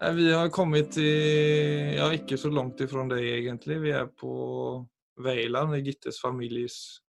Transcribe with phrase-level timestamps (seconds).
[0.00, 3.80] Nei, Vi har kommet til Ja, ikke så langt ifra deg, egentlig.
[3.82, 4.32] Vi er på
[5.18, 7.00] Veiland, i Gittes families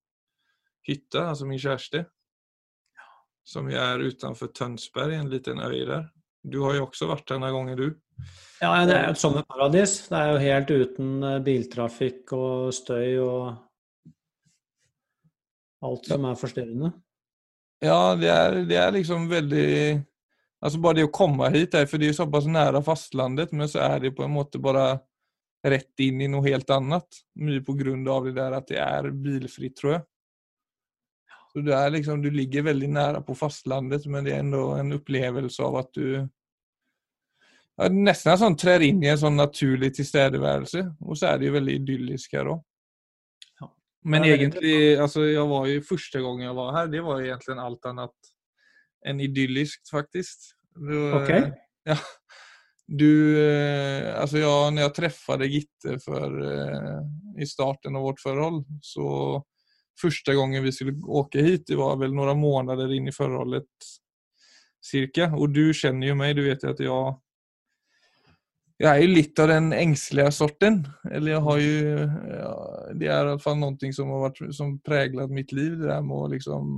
[0.87, 2.05] hytte, altså min kjæreste.
[3.45, 6.09] Som er utenfor Tønsberg, en liten øy der.
[6.41, 7.89] Du har jo også vært denne gangen, du.
[8.61, 9.95] Ja, det er jo et sommerparadis.
[10.09, 13.43] Det er jo helt uten eh, biltrafikk og støy og
[15.85, 16.91] alt som er forstyrrende.
[17.83, 19.67] Ja, det er, det er liksom veldig
[20.59, 23.69] Altså Bare det å komme hit, er, for det er jo såpass nære fastlandet, men
[23.71, 24.99] så er det på en måte bare
[25.63, 27.21] rett inn i noe helt annet.
[27.39, 30.03] Mye på grunn av det der at det er bilfritt, tror jeg.
[31.49, 34.97] Så det er liksom, Du ligger veldig nære på fastlandet, men det er enda en
[34.99, 36.05] opplevelse av at du
[37.79, 40.83] ja, Nesten sånn trer inn i en sånn naturlig tilstedeværelse.
[41.07, 42.65] Og så er det jo veldig idyllisk her òg.
[44.09, 47.87] Men egentlig, altså jeg var jo første gang jeg var her, det var egentlig alt
[47.89, 48.28] annet
[49.07, 50.39] enn idyllisk, faktisk.
[50.75, 51.29] Du, Ok.
[51.83, 51.97] Ja.
[52.91, 53.45] Du,
[54.05, 57.01] alltså altså jag, när jag träffade Gitte för, eh,
[57.41, 59.43] i starten av vårt förhåll så
[60.01, 63.65] första gången vi skulle åka hit, det var väl några månader in i förhållet
[64.85, 65.35] cirka.
[65.35, 67.21] Och du känner ju mig, du vet ju att jag
[68.81, 70.87] jag er jo litt av den engstelige sorten.
[71.11, 71.79] Eller jeg har jo
[72.31, 72.53] ja,
[72.95, 76.05] det er i hvert fall noe som har vært, som preget mitt liv, det der
[76.05, 76.77] med å liksom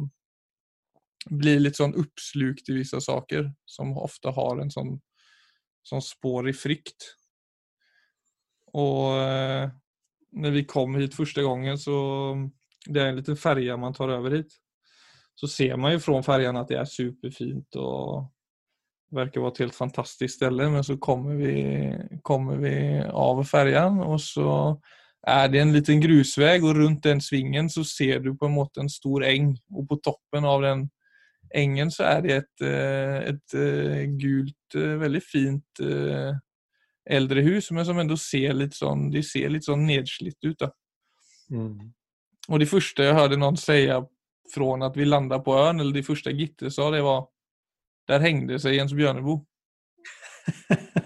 [1.30, 4.96] bli litt sånn oppslukt i vissa saker som ofte har en sånn,
[5.86, 7.12] sånn spår i frykt.
[8.78, 9.70] Og eh,
[10.32, 11.98] når vi kom hit første gangen så
[12.88, 14.54] det er en liten färja man tar over hit.
[15.36, 18.30] Så ser man jo fra färjan at det er superfint og
[19.12, 24.22] verkar være et helt fantastisk sted, Men så kommer vi, kommer vi av färjan og
[24.22, 24.80] så
[25.28, 28.82] er det en liten grusvei, og rundt den svingen så ser du på en måte
[28.82, 29.54] en stor eng.
[29.70, 30.88] Og på toppen av den
[31.54, 35.82] ängen så er det et, et ett eh, gult, veldig fint
[37.12, 40.60] eldre hus men som ändå ser litt sånn, de ser litt sånn nedslitt ut.
[40.62, 40.70] Da.
[41.52, 41.92] Mm.
[42.50, 43.84] Og de første jeg hørte noen si
[44.52, 47.28] fra at vi landa på øen, eller de første Gitte sa, det var
[48.10, 49.40] Der hengte seg Jens Bjørneboe.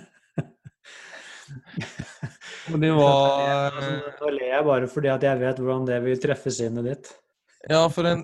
[2.73, 3.75] Og det var...
[3.75, 3.91] Altså,
[4.21, 7.11] Nå ler jeg bare fordi at jeg vet hvordan det vil treffe sinnet ditt.
[7.69, 8.23] Ja, for en...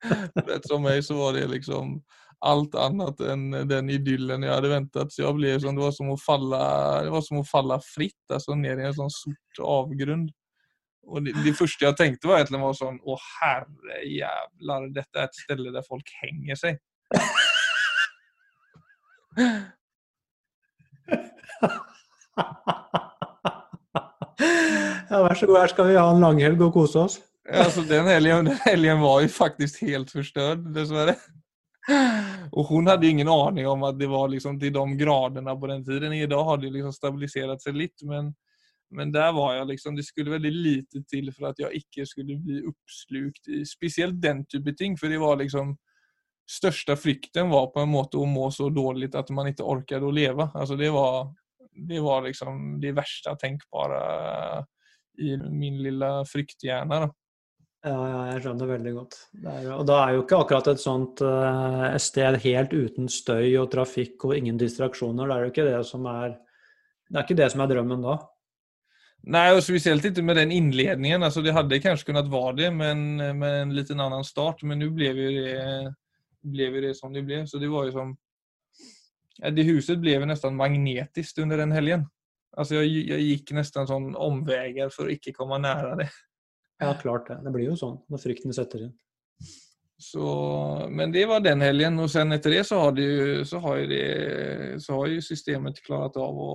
[0.34, 2.02] Rätt meg så var det liksom
[2.38, 5.12] allt annat än den idyllen jag hade väntat.
[5.12, 8.30] Så jag blev som, det var som att falla, det var som att falla fritt,
[8.32, 10.30] alltså ner i en sån sort avgrund.
[11.06, 15.24] Och det, det första jag tänkte var egentligen var sån, åh herre jävlar, detta är
[15.24, 16.78] ett ställe där folk hänger sig.
[25.10, 27.16] Ja, vær så god, her skal vi ha en langhelg og kose oss.
[27.52, 31.14] Alltså den helgen, den helgen var ju faktiskt helt förstörd dessvärre.
[32.52, 35.84] Och hon hade ingen aning om att det var liksom till de graderna på den
[35.84, 36.12] tiden.
[36.12, 38.34] Idag har det liksom stabiliserat sig lite men,
[38.90, 42.36] men där var jag liksom, det skulle väldigt lite till för att jag icke skulle
[42.36, 44.96] bli uppslukt i speciellt den typen av ting.
[44.98, 45.76] För det var liksom
[46.50, 50.14] största frykten var på en måte att må så dåligt att man inte orkade att
[50.14, 50.50] leva.
[50.54, 51.34] Alltså det var,
[51.88, 54.00] det var liksom det värsta tänkbara
[55.18, 57.00] i min lilla frykthjärna.
[57.00, 57.14] Då.
[57.80, 59.14] Ja, ja, jeg skjønner veldig godt.
[59.40, 63.54] Det er, og da er jo ikke akkurat et sånt uh, sted helt uten støy
[63.56, 65.30] og trafikk og ingen distraksjoner.
[65.30, 66.36] Det er jo ikke det som er
[67.08, 68.18] Det er ikke det som er drømmen da.
[69.32, 71.24] Nei, og spesielt ikke med den innledningen.
[71.24, 74.62] Altså, det hadde kanskje kunnet være det men med en liten annen start.
[74.62, 77.42] Men nå ble vi det, det som det ble.
[77.48, 78.14] Så det var jo som...
[79.40, 82.04] Det huset ble jo nesten magnetisk under den helgen.
[82.56, 86.12] Altså, jeg, jeg gikk nesten sånn omveier for å ikke komme nära det.
[86.80, 87.40] Ja, klart det.
[87.44, 88.94] Det blir jo sånn når frykten setter inn.
[90.00, 90.24] Så,
[90.88, 93.08] men det var den helgen Og sen etter det så har, det
[93.44, 96.54] så har, det, så har jo systemet klart av å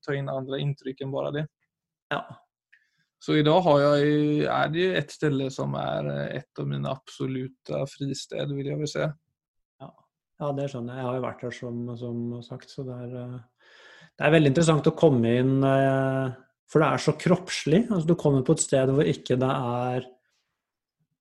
[0.00, 1.44] ta inn andre inntrykk enn bare det.
[2.14, 2.22] Ja.
[3.20, 6.08] Så idag har jeg, er det jo et sted som er
[6.38, 9.06] et av mine absolutte fristed, vil jeg vel si.
[10.36, 11.00] Ja, det skjønner jeg.
[11.00, 13.68] Jeg har jo vært her som, som sagt, så det er, eh,
[14.16, 16.34] det er veldig interessant å komme inn eh,
[16.70, 17.84] For det er så kroppslig.
[17.86, 20.06] Altså, du kommer på et sted hvor ikke det er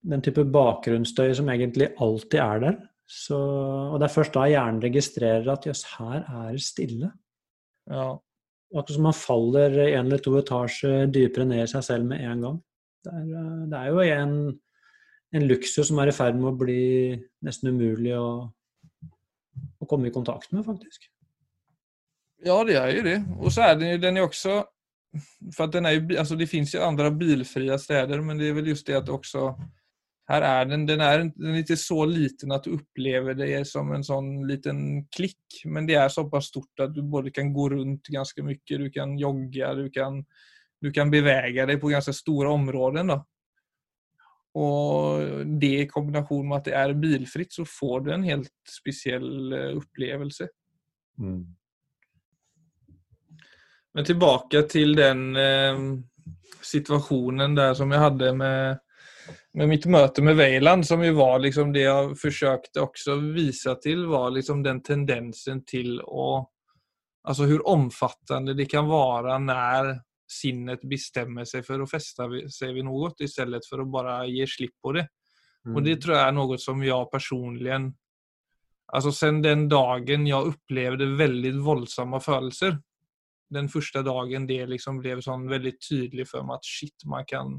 [0.06, 2.77] den type bakgrunnsstøy som egentlig alltid er der.
[3.06, 7.12] Så, og det er først da hjernen registrerer at jøss, her er det stille.
[7.89, 8.15] Ja,
[8.74, 12.42] Akkurat som man faller en eller to etasjer dypere ned i seg selv med en
[12.44, 12.56] gang.
[13.06, 14.33] Det er, eh, det er jo en,
[15.38, 16.81] en luksus som er i ferd med å bli
[17.45, 18.50] nesten umulig å,
[19.80, 21.06] å komme i kontakt med, faktisk.
[22.45, 23.19] ja det er jo det.
[23.39, 24.65] Og så er den jo den är också,
[25.58, 28.54] för att den är ju, alltså det finns ju andra bilfria städer men det är
[28.54, 29.56] väl just det att också
[30.28, 33.92] Her er den, den er, den är ikke så liten at du opplever det som
[33.94, 34.80] en sånn liten
[35.14, 38.90] klikk, men det er såpass stort at du både kan gå rundt ganske mye, du
[38.90, 40.24] kan jogga, du kan,
[40.82, 43.14] du kan bevege deg på ganske store områden.
[43.14, 43.20] Då.
[44.58, 49.54] Og det i kombination med at det er bilfritt, så får du en helt spesiell
[49.54, 50.50] upplevelse.
[50.50, 50.50] opplevelse.
[51.22, 51.46] Mm.
[53.95, 55.83] Men tilbake til den eh,
[56.65, 58.81] situasjonen der som jeg hadde med
[59.56, 64.03] med mitt møte med Veiland, som jo var liksom det jeg forsøkte også vise til,
[64.12, 66.45] var liksom den tendensen til å
[67.25, 69.88] Altså hvor omfattende det kan være når
[70.30, 74.45] sinnet bestemmer seg for å feste seg ved noe, i stedet for å bare gi
[74.45, 75.07] slipp på det.
[75.65, 75.71] Mm.
[75.74, 77.80] Og det tror jeg er noe som jeg personlig
[78.94, 82.77] Altså sen den dagen jeg opplevde veldig voldsomme følelser,
[83.53, 87.57] den første dagen det liksom ble sånn veldig tydelig for meg at shit, man kan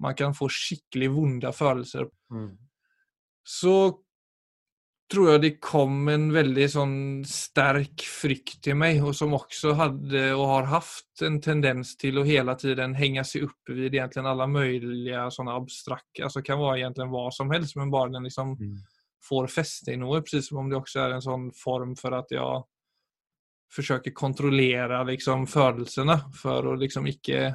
[0.00, 2.06] man kan få skikkelig vonde følelser.
[2.32, 2.54] Mm.
[3.44, 3.74] Så
[5.10, 10.22] tror jeg det kom en veldig sånn sterk frykt til meg, og som også hadde
[10.36, 14.46] og har hatt en tendens til å hele tiden henge seg opp ved egentlig alle
[14.50, 18.76] mulige sånne abstrakte altså kan være egentlig hva som helst, men bare den liksom mm.
[19.26, 20.22] får feste i noe.
[20.22, 22.62] Precis som om det også er en sånn form for at jeg
[23.70, 27.50] forsøker kontrollere liksom følelsene, for å liksom ikke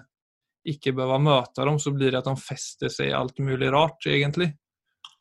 [0.65, 4.49] ikke behøver møte dem, så blir det at de fester seg alt mulig rart, egentlig.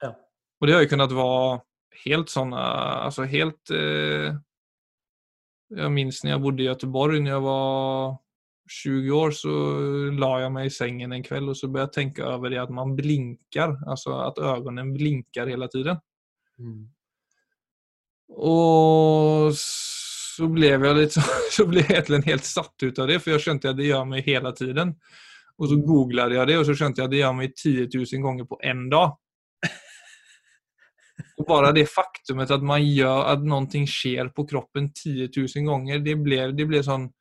[0.01, 0.15] Ja.
[0.61, 1.63] Og det har jo kunnet være
[2.05, 2.63] helt sånne
[3.07, 4.35] Altså helt eh,
[5.73, 8.17] Jeg minns når jeg bodde i Göteborg, når jeg var
[8.75, 9.55] 20 år, så
[10.17, 12.73] la jeg meg i sengen en kveld og så begynte jeg tenke over det at
[12.73, 13.75] man blinker.
[13.85, 16.01] Altså at øynene blinker hele tiden.
[16.57, 16.87] Mm.
[18.41, 19.53] Og
[20.35, 23.45] så ble jeg litt så ble jeg egentlig helt satt ut av det, for jeg
[23.45, 24.95] skjønte at det gjør meg hele tiden.
[25.55, 28.25] Og så googlet jeg det, og så skjønte jeg at det gjør meg 10 000
[28.25, 29.13] ganger på én dag.
[31.39, 36.03] Og bare det faktumet at man gjør at noe skjer på kroppen 10 000 ganger,
[36.03, 37.13] det ble, det ble sånn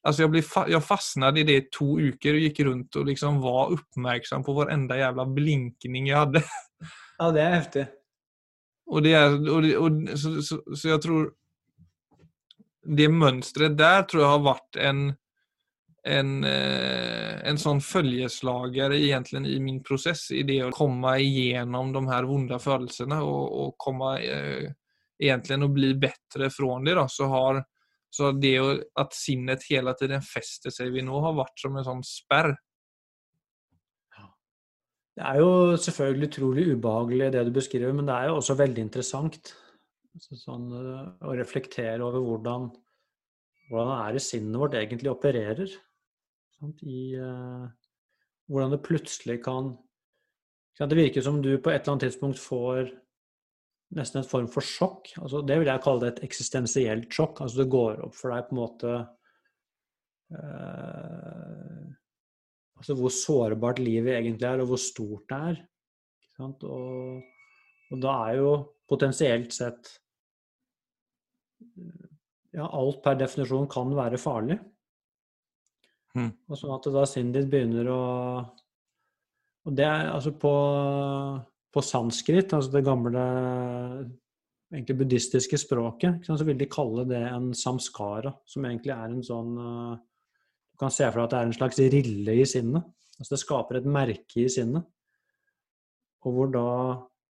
[0.00, 0.40] Altså jeg, ble,
[0.72, 4.54] jeg fastnet i det i to uker og gikk rundt og liksom var oppmerksom på
[4.56, 6.40] hver enda jævla blinkning jeg hadde.
[7.20, 7.82] Ja, det er heftig.
[8.88, 11.26] Og det er, og det, og, så, så, så, jeg tror
[12.80, 15.02] Det mønsteret der tror jeg har vært en
[16.02, 22.04] en, eh, en sånn følgeslager egentlig i min prosess, i det å komme igjennom de
[22.08, 24.70] her vonde følelsene og, og komme eh,
[25.20, 27.62] egentlig å bli bedre fra det, da, så har
[28.10, 28.56] så det
[28.98, 32.56] at sinnet hele tiden fester seg ved nå, har vært som en sånn sperr.
[35.14, 38.82] Det er jo selvfølgelig utrolig ubehagelig det du beskriver, men det er jo også veldig
[38.82, 39.52] interessant
[40.18, 42.70] sånn, eh, å reflektere over hvordan,
[43.70, 45.70] hvordan er det sinnet vårt egentlig opererer.
[46.58, 46.82] Sant?
[46.82, 47.68] I uh,
[48.50, 49.76] hvordan det plutselig kan
[50.80, 52.90] Det virker som du på et eller annet tidspunkt får
[53.96, 55.10] nesten en form for sjokk.
[55.20, 57.42] Altså, det vil jeg kalle det et eksistensielt sjokk.
[57.42, 58.92] Altså det går opp for deg på en måte
[60.36, 61.88] uh,
[62.80, 65.58] Altså hvor sårbart livet egentlig er, og hvor stort det er.
[66.40, 66.62] Og,
[67.90, 68.52] og, da er jo
[68.90, 69.96] potensielt sett
[72.50, 74.56] Ja, alt per definisjon kan være farlig.
[76.18, 76.32] Mm.
[76.50, 78.00] Og sånn at da sinnet ditt begynner å
[79.68, 80.54] Og det er altså på,
[81.70, 83.24] på sanskrit, altså det gamle
[84.70, 89.52] egentlig buddhistiske språket, så vil de kalle det en samskara, som egentlig er en sånn
[89.58, 92.86] Du kan se for deg at det er en slags rille i sinnet.
[93.18, 94.86] Altså det skaper et merke i sinnet.
[96.24, 96.66] Og hvor da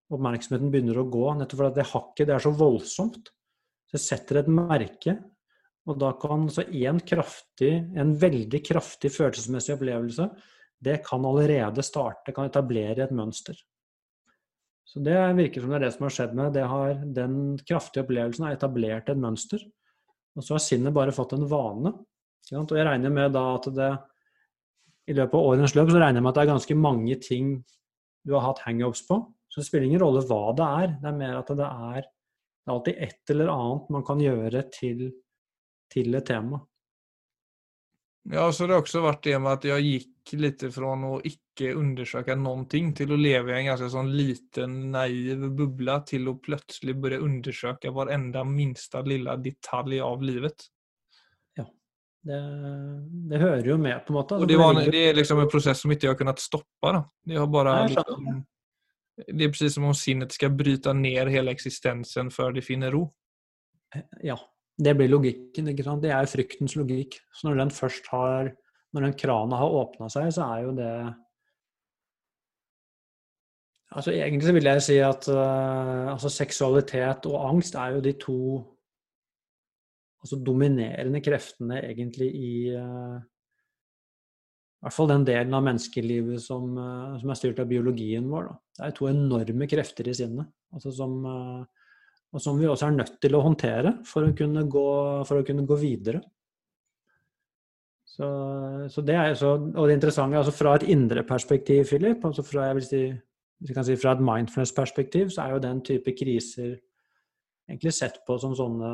[0.09, 3.29] oppmerksomheten begynner å gå, nettopp fordi det hakket det er så voldsomt.
[3.89, 5.17] Så det setter et merke
[5.89, 10.27] og da kan så en kraftig, en veldig kraftig følelsesmessig opplevelse,
[10.79, 13.57] det kan allerede starte, kan etablere et mønster.
[14.87, 16.63] Så det virker som det er det som har skjedd med det.
[16.65, 19.61] Har, den kraftige opplevelsen har etablert et mønster.
[20.37, 21.91] Og så har sinnet bare fått en vane.
[22.55, 23.89] Og jeg regner med da at det
[25.09, 27.51] i løpet av årenes løp så regner jeg med at det er ganske mange ting
[28.25, 29.19] du har hatt hangups på.
[29.49, 30.93] Så det spiller ingen rolle hva det er.
[31.01, 34.63] Det er mer at det er, det er alltid et eller annet man kan gjøre
[34.73, 35.09] til
[35.89, 36.59] til et tema.
[38.29, 41.71] Ja, så det har også vært det med at jeg gikk litt fra å ikke
[41.79, 46.35] undersøke noen ting, til å leve i en ganske sånn liten, naiv boble, til å
[46.37, 50.67] plutselig begynne undersøke hver enda minste lille detalj av livet.
[51.57, 51.65] Ja,
[52.27, 52.43] det,
[53.31, 54.37] det, hører jo med, på en måte.
[54.43, 56.93] Og det, var, det er liksom en prosess som ikke har kunnet stoppe.
[56.93, 57.01] Da.
[57.25, 58.43] Det har bare liksom,
[59.27, 63.07] Det er precis som om sinnet skal bryte ned hele eksistensen før det finner ro.
[64.23, 64.37] Ja,
[64.79, 65.67] det blir logikken.
[65.71, 66.03] ikke sant?
[66.03, 67.19] Det er fryktens logikk.
[67.33, 68.55] Så når den først har
[68.89, 70.93] Når den krana har åpna seg, så er jo det
[73.91, 78.13] Altså Egentlig så vil jeg si at uh, altså seksualitet og angst er jo de
[78.21, 78.39] to
[80.21, 83.21] altså dominerende kreftene egentlig i uh,
[84.79, 88.47] i hvert fall den delen av menneskelivet som, uh, som er styrt av biologien vår.
[88.47, 88.57] Da.
[88.79, 91.15] Det er to enorme krefter i sinnet, altså som,
[92.29, 94.89] og som vi også er nødt til å håndtere for å kunne gå,
[95.25, 96.21] å kunne gå videre.
[98.19, 98.27] Så,
[98.91, 102.65] så, det er så, og det interessante altså fra et indre perspektiv, Philip, altså fra,
[102.67, 103.01] jeg vil si,
[103.59, 106.73] hvis kan si fra et mindfulness-perspektiv, så er jo den type kriser
[107.69, 108.89] egentlig sett på som sånne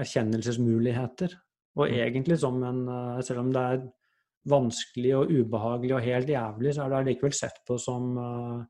[0.00, 1.34] erkjennelsesmuligheter.
[1.76, 1.96] Og mm.
[2.06, 3.82] egentlig som en eh, Selv om det er
[4.48, 8.62] vanskelig og ubehagelig og helt jævlig, så er det allikevel sett på som uh,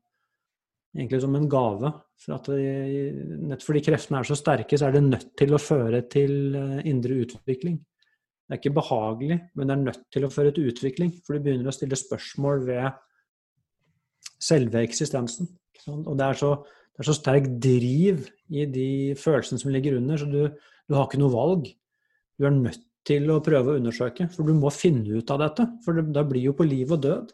[0.97, 1.93] egentlig som en gave.
[2.21, 2.65] For det,
[3.51, 6.81] nett fordi kreftene er så sterke, så er det nødt til å føre til uh,
[6.87, 7.79] indre utvikling.
[7.79, 11.15] Det er ikke behagelig, men det er nødt til å føre til utvikling.
[11.23, 12.89] For du begynner å stille spørsmål ved
[14.41, 15.47] selve eksistensen.
[15.87, 16.49] Og det er, så,
[16.91, 21.07] det er, så, sterk driv i de følelsene som ligger under, så du, du har
[21.07, 21.71] ikke noe valg.
[22.35, 25.67] Du er nødt til å prøve å undersøke, for du må finne ut av dette.
[25.85, 27.31] For det, det blir jo på liv og død.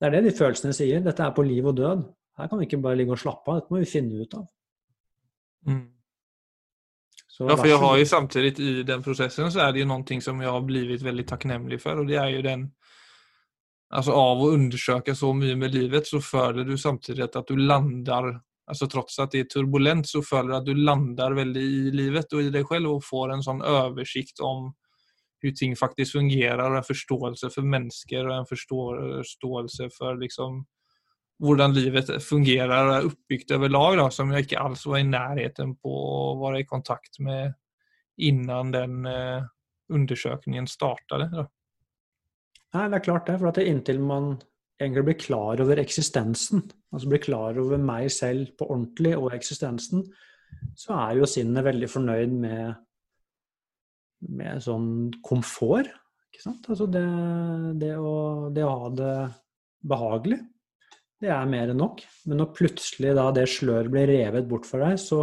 [0.00, 1.02] Det er det de følelsene sier.
[1.04, 2.04] Dette er på liv og død.
[2.40, 4.46] Her kan vi ikke bare ligge og slappe av, dette må vi finne ut av.
[5.68, 5.82] Mm.
[7.32, 10.18] Så ja, for jeg har jo samtidig i den prosessen så er det jo noe
[10.24, 12.70] som jeg har blivit veldig takknemlig for, og det er jo den
[13.92, 18.30] Alltså av å undersøke så mye med livet så føler du samtidig at du lander
[18.70, 22.34] Alltså trots at det er turbulent så føler du at du lander veldig i livet
[22.36, 24.70] og i deg selv og får en sånn oversikt om
[25.42, 30.60] hvordan ting faktisk fungerer og en forståelse for mennesker og en forståelse for liksom
[31.42, 35.74] hvordan livet fungerer og er oppbygd overlag, da, som jeg ikke alls var i nærheten
[35.82, 37.56] på å være i kontakt med
[38.22, 39.42] innan den eh,
[40.70, 41.34] startet.
[42.72, 43.38] Nei, det er klart det.
[43.40, 44.36] For at inntil man
[44.82, 50.06] egentlig blir klar over eksistensen, altså blir klar over meg selv på ordentlig og eksistensen,
[50.78, 52.74] så er jo sinnet veldig fornøyd med,
[54.36, 54.88] med sånn
[55.24, 55.90] komfort.
[56.32, 56.68] Ikke sant?
[56.72, 57.04] Altså det,
[57.80, 59.14] det, å, det å ha det
[59.88, 60.40] behagelig
[61.22, 62.02] det er mer enn nok.
[62.26, 65.22] Men når plutselig da det sløret blir revet bort for deg, så,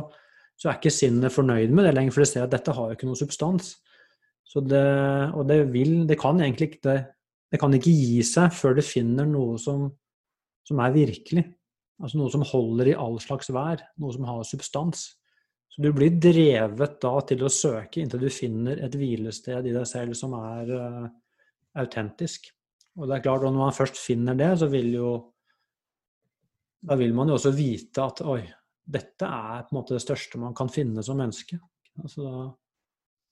[0.56, 2.98] så, er ikke sinnet fornøyd med det lenger, for det ser at dette har jo
[2.98, 3.75] ikke noe substans.
[4.50, 4.86] Det,
[5.38, 6.96] og det vil Det kan egentlig ikke
[7.50, 9.88] det, kan ikke gi seg før det finner noe som,
[10.68, 11.46] som er virkelig.
[12.00, 13.82] Altså noe som holder i all slags vær.
[14.00, 15.08] Noe som har substans.
[15.70, 19.86] Så du blir drevet da til å søke inntil du finner et hvilested i deg
[19.89, 21.10] selv som er uh,
[21.77, 22.50] autentisk.
[22.98, 25.12] Og det er klart, at når man først finner det, så vil jo
[26.79, 28.41] da vil man jo også vite at oi,
[28.89, 31.60] dette er på en måte det største man kan finne som menneske.
[32.00, 32.46] Altså, da,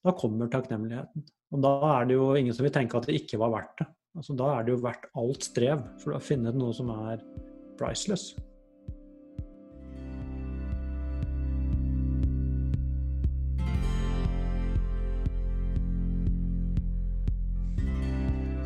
[0.03, 1.23] da, kommer takknemligheten.
[1.55, 3.87] Og da er det jo ingen som vil tenke at det ikke var verdt det.
[4.17, 7.19] Altså, da er det jo verdt alt strev, for å finne noe som er
[7.77, 8.31] priceless.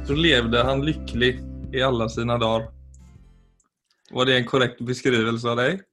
[0.07, 1.33] Så levde han lykkelig
[1.75, 2.69] i alle sine dager.
[4.11, 5.83] Var det en korrekt beskrivelse av deg?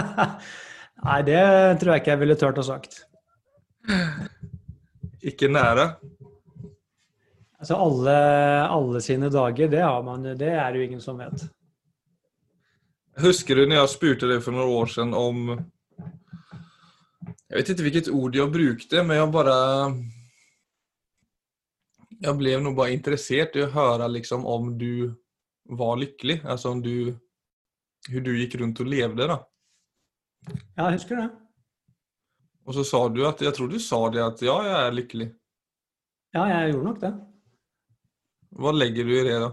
[1.04, 1.44] Nei, det
[1.80, 3.02] tror jeg ikke jeg ville turt å sagt.
[5.20, 5.90] Ikke nære?
[7.62, 8.12] Altså alle,
[8.74, 11.44] alle, sine dager, det, har man, det er jo ingen som vet.
[13.22, 18.10] Husker du når jeg spurte deg for noen år siden om Jeg vet ikke hvilket
[18.10, 19.54] ord jeg brukte, men jeg bare
[22.26, 25.14] Jeg ble nå bare interessert i å høre liksom om du
[25.70, 26.40] var lykkelig.
[26.42, 27.14] Altså om du
[28.10, 29.42] Hvordan du gikk rundt og levde, da.
[30.50, 31.32] Ja, jeg husker det.
[32.66, 35.34] Og så sa du at Jeg tror du sa det at ja, jeg er lykkelig.
[36.34, 37.18] Ja, jeg gjorde nok det.
[38.58, 39.50] Hva legger du i det, da?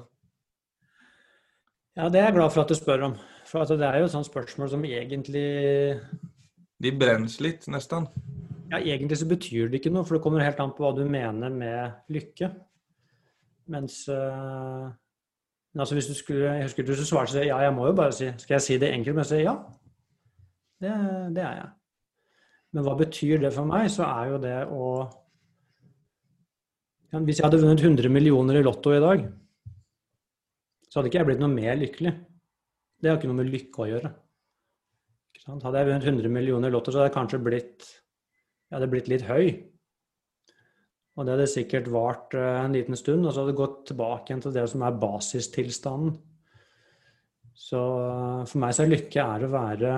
[1.99, 3.17] Ja, det er jeg glad for at du spør om.
[3.49, 5.47] For det er jo et sånt spørsmål som egentlig
[6.79, 8.07] De brennes litt, nesten.
[8.69, 11.03] Ja, egentlig så betyr det ikke noe, for det kommer helt an på hva du
[11.09, 12.51] mener med lykke.
[13.69, 14.89] Mens uh,
[15.77, 18.55] Altså hvis du skulle, jeg husker du svarte ja, jeg må jo bare si Skal
[18.55, 19.15] jeg si det enkelt?
[19.15, 19.55] Men jeg sier ja.
[20.81, 20.93] Det,
[21.35, 21.69] det, er jeg.
[22.73, 23.89] Men hva betyr det for meg?
[23.91, 24.85] Så er jo det å
[27.09, 29.23] Hvis jeg hadde vunnet 100 millioner i Lotto i dag,
[30.89, 32.11] så hadde ikke jeg blitt noe mer lykkelig.
[32.99, 34.11] Det har ikke noe med lykke å gjøre.
[35.49, 37.89] Hadde jeg vunnet 100 millioner i Lotto, så hadde jeg kanskje blitt,
[38.69, 39.45] jeg hadde blitt litt høy.
[41.17, 44.29] Og det hadde sikkert vart eh, en liten stund, og så hadde det gått tilbake
[44.29, 46.13] igjen til det som er basistilstanden.
[47.59, 49.97] Så eh, for meg så er lykke er å være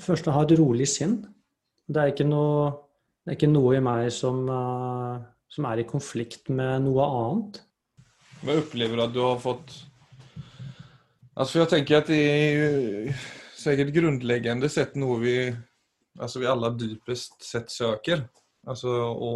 [0.00, 1.16] Først å ha et rolig sinn.
[1.90, 2.68] Det er ikke noe,
[3.26, 7.60] er ikke noe i meg som, uh, som, er i konflikt med noe annet.
[8.40, 9.78] Hva opplever du at du har fått
[11.40, 13.20] Altså, jeg tenker at det er
[13.56, 15.34] sikkert grunnleggende sett noe vi
[16.20, 18.26] altså vi alle dypest sett søker.
[18.68, 19.30] Altså å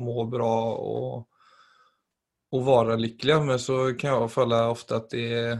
[0.00, 1.26] må bra og,
[2.56, 3.42] og være lykkelige.
[3.50, 5.52] Men så kan jeg føle ofte at det er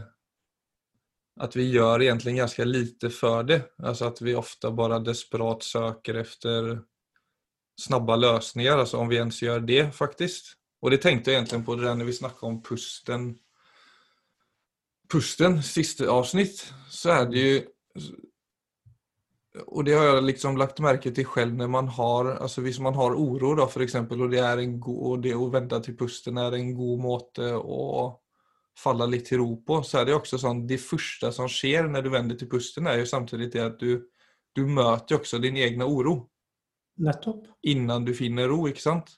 [1.41, 3.59] at vi gjør egentlig ganske lite for det.
[3.81, 6.73] Altså at vi ofte bare desperat søker etter
[7.79, 10.53] snabba løsninger, altså om vi ens gjør det, faktisk.
[10.83, 13.33] Og det tenkte jeg egentlig på det der når vi snakket om pusten
[15.13, 17.57] Pusten, siste avsnitt, så er det jo
[19.69, 22.95] Og det har jeg liksom lagt merke til selv når man har altså Hvis man
[22.95, 23.13] har
[23.57, 26.53] da, for eksempel, og det, er en god, og det å vente til pusten er
[26.53, 28.19] en god måte å
[28.75, 32.01] falle litt til ro på, så er det også sånn Det første som skjer når
[32.01, 34.01] du vender til pusten, er jo samtidig det at du,
[34.55, 36.32] du møter også din egen uro.
[37.01, 37.47] Nettopp.
[37.61, 39.15] Innan du finner ro, ikke sant?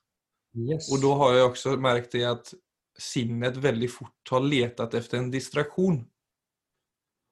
[0.56, 0.88] Yes.
[0.94, 2.54] Og da har jeg også merket det at
[2.96, 6.00] sinnet veldig fort har letet etter en distraksjon.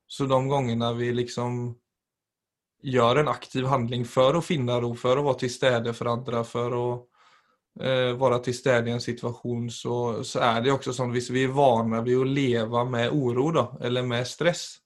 [0.08, 1.64] Så de gangene vi liksom
[2.84, 6.44] gjør en aktiv handling for å finne ro, for å være til stede for andre,
[6.44, 6.86] for å
[7.80, 9.98] eh, være til stede i en situasjon, så,
[10.28, 13.66] så, er det også sånn hvis vi er vane ved å leve med uro, da,
[13.88, 14.83] eller med stress,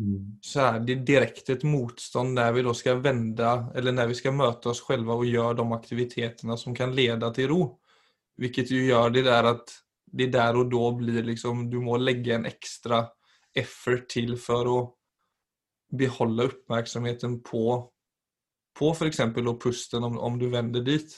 [0.00, 0.38] Mm.
[0.40, 4.34] så er det direkte et motstånd når vi då skal vende, eller når vi skal
[4.34, 7.62] møte oss själva og gjøre de aktiviteterna som kan lede til ro.
[8.40, 9.74] Hvilket ju gjør det där at
[10.12, 13.08] det der og da blir liksom Du må legge en ekstra
[13.54, 14.78] effort til for å
[15.92, 17.90] beholde oppmerksomheten på,
[18.78, 19.20] på f.eks.
[19.60, 21.12] pusten, om, om du vender dit.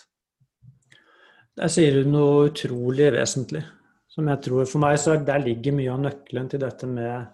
[1.54, 3.62] Der sier du noe utrolig vesentlig.
[4.10, 7.30] Som jeg tror For meg så der ligger mye av nøkkelen til dette med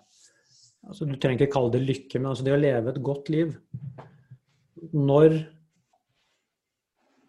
[0.89, 3.55] altså Du trenger ikke kalle det lykke, men altså det å leve et godt liv.
[4.97, 5.37] Når,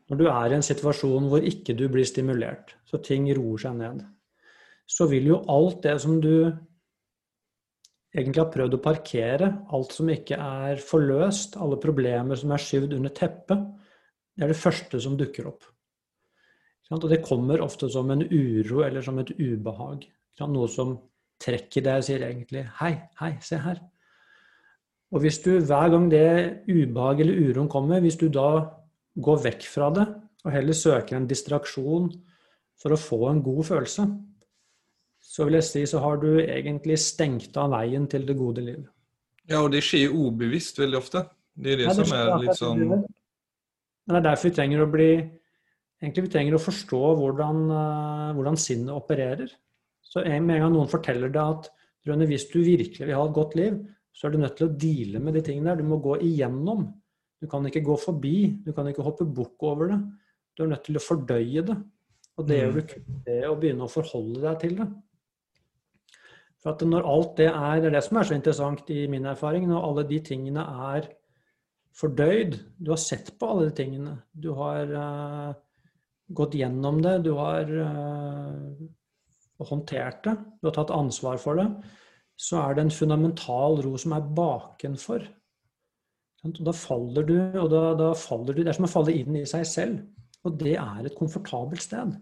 [0.10, 3.78] når du er i en situasjon hvor ikke du blir stimulert, så ting roer seg
[3.82, 4.04] ned,
[4.88, 6.52] så vil jo alt det som du
[8.12, 12.98] egentlig har prøvd å parkere, alt som ikke er forløst, alle problemer som er skyvd
[12.98, 13.70] under teppet,
[14.36, 15.68] det er det første som dukker opp.
[16.92, 20.04] Og det kommer ofte som en uro eller som et ubehag.
[20.42, 20.98] Noe som
[21.42, 23.82] trekker deg og sier egentlig 'hei, hei, se her'.
[25.12, 28.70] Og hvis du hver gang det ubehag eller uroen kommer, hvis du da
[29.20, 30.08] går vekk fra det
[30.46, 32.10] og heller søker en distraksjon
[32.82, 34.08] for å få en god følelse,
[35.22, 38.88] så vil jeg si så har du egentlig stengt av veien til det gode liv.
[39.50, 41.26] Ja, og det skjer ubevisst veldig ofte.
[41.54, 44.84] Det er det, Nei, det som er litt sånn Men det er derfor vi trenger
[44.86, 45.10] å bli
[46.02, 49.52] Egentlig vi trenger å forstå hvordan, uh, hvordan sinnet opererer.
[50.02, 51.72] Så en gang noen forteller deg at
[52.08, 53.78] Rønne, hvis du virkelig vil ha et godt liv,
[54.12, 55.84] så er du nødt til å deale med de tingene der.
[55.84, 56.88] Du må gå igjennom.
[57.42, 58.36] Du kan ikke gå forbi.
[58.66, 60.00] Du kan ikke hoppe bukk over det.
[60.58, 61.78] Du er nødt til å fordøye det.
[62.40, 64.88] Og det gjør du ikke ved å begynne å forholde deg til det.
[66.62, 69.26] For at når alt det er Det er det som er så interessant i min
[69.30, 69.68] erfaring.
[69.70, 71.10] Når alle de tingene er
[71.98, 74.16] fordøyd Du har sett på alle de tingene.
[74.34, 75.54] Du har uh,
[76.34, 77.20] gått gjennom det.
[77.26, 78.74] Du har uh,
[79.62, 81.68] og håndtert det, du har tatt ansvar for det,
[82.42, 85.28] så er det en fundamental ro som er bakenfor.
[86.42, 89.46] Da faller du, og da, da faller du Det er som å falle inn i
[89.46, 90.00] seg selv.
[90.42, 92.16] Og det er et komfortabelt sted.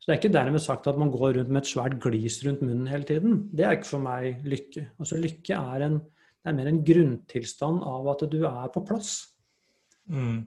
[0.00, 2.62] Så det er ikke dermed sagt at man går rundt med et svært glis rundt
[2.64, 3.42] munnen hele tiden.
[3.52, 4.86] Det er ikke for meg lykke.
[4.96, 5.98] Altså Lykke er, en,
[6.40, 9.12] er mer en grunntilstand av at du er på plass.
[10.08, 10.40] Mm.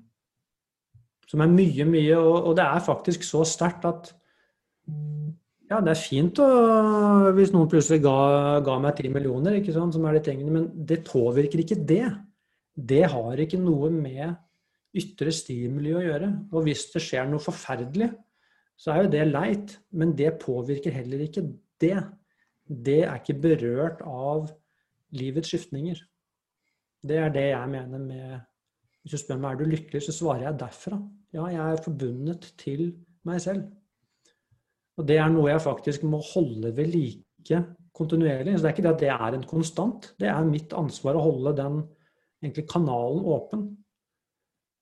[1.30, 4.10] Som er mye, mye og, og det er faktisk så sterkt at
[5.72, 6.48] ja, det er fint å,
[7.36, 10.68] hvis noen plutselig ga, ga meg ti millioner, ikke sant, som er de tingene, men
[10.90, 12.06] det påvirker ikke det.
[12.74, 14.36] Det har ikke noe med
[14.98, 16.30] ytre stimuli å gjøre.
[16.54, 18.12] Og hvis det skjer noe forferdelig,
[18.78, 21.46] så er jo det leit, men det påvirker heller ikke
[21.82, 22.00] det.
[22.64, 24.50] Det er ikke berørt av
[25.14, 26.00] livets skiftninger.
[27.04, 28.42] Det er det jeg mener med
[29.04, 30.98] Hvis du spør meg er du lykkelig, så svarer jeg derfra.
[31.36, 32.94] Ja, jeg er forbundet til
[33.28, 33.66] meg selv.
[34.98, 37.62] Og det er noe jeg faktisk må holde ved like
[37.94, 38.58] kontinuerlig.
[38.58, 40.12] Så det er ikke det at det er en konstant.
[40.20, 41.80] Det er mitt ansvar å holde den
[42.44, 43.66] egentlig, kanalen åpen.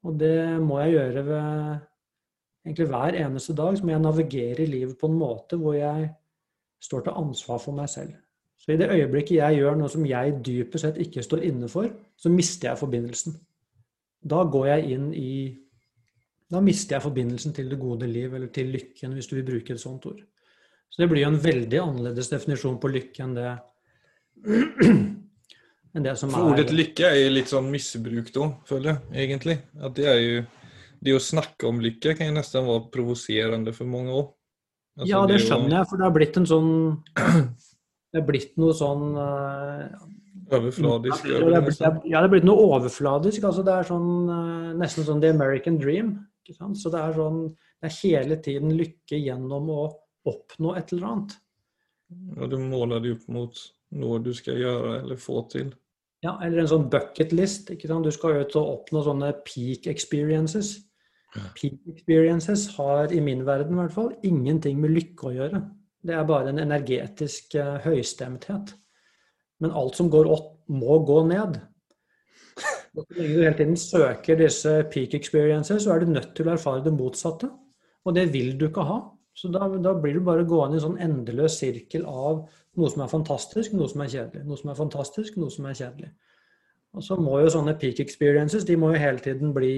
[0.08, 1.46] Og det må jeg gjøre ved
[2.66, 3.78] egentlig hver eneste dag.
[3.78, 6.10] Så må jeg navigere i livet på en måte hvor jeg
[6.82, 8.18] står til ansvar for meg selv.
[8.62, 11.88] Så i det øyeblikket jeg gjør noe som jeg dypest sett ikke står inne for,
[12.18, 13.34] så mister jeg forbindelsen.
[14.22, 15.32] Da går jeg inn i
[16.52, 19.76] da mister jeg forbindelsen til det gode liv, eller til lykken, hvis du vil bruke
[19.76, 20.20] et sånt ord.
[20.92, 23.52] Så det blir jo en veldig annerledes definisjon på lykke enn det,
[25.96, 29.24] enn det som For er Ordet lykke er jo litt sånn misbrukt òg, føler jeg,
[29.24, 29.58] egentlig.
[29.80, 30.42] At det er jo
[31.02, 34.28] Det å snakke om lykke kan jo nesten være provoserende for mange òg.
[35.00, 35.78] Altså, ja, det, det skjønner jo...
[35.78, 36.74] jeg, for det har blitt en sånn
[38.12, 40.04] det er blitt noe sånn uh,
[40.52, 41.26] Overfladisk?
[41.32, 43.48] Ja, det er blitt, ja, det er blitt noe overfladisk.
[43.48, 46.12] altså Det er sånn, uh, nesten sånn the American dream.
[46.50, 49.84] Så det er sånn Det er hele tiden lykke gjennom å
[50.28, 51.38] oppnå et eller annet.
[52.38, 53.62] Ja, du måler det opp mot
[53.98, 55.72] noe du skal gjøre eller få til.
[56.22, 57.72] Ja, eller en sånn bucket list.
[57.72, 60.76] Du skal jo ut og oppnå sånne peak experiences.
[61.56, 65.64] Peak experiences har i min verden i hvert fall ingenting med lykke å gjøre.
[66.02, 68.74] Det er bare en energetisk uh, høystemthet.
[69.62, 71.58] Men alt som går opp, må gå ned.
[72.98, 76.84] Lenge du hele tiden søker disse peak experiences, så er du nødt til å erfare
[76.84, 77.48] det motsatte.
[78.06, 79.00] Og det vil du ikke ha.
[79.38, 82.44] Så da, da blir du bare gående i en sånn endeløs sirkel av
[82.80, 84.44] noe som er fantastisk, noe som er kjedelig.
[84.48, 86.12] Noe som er fantastisk, noe som er kjedelig.
[86.92, 89.74] Og så må jo sånne peak experiences de må jo hele tiden bli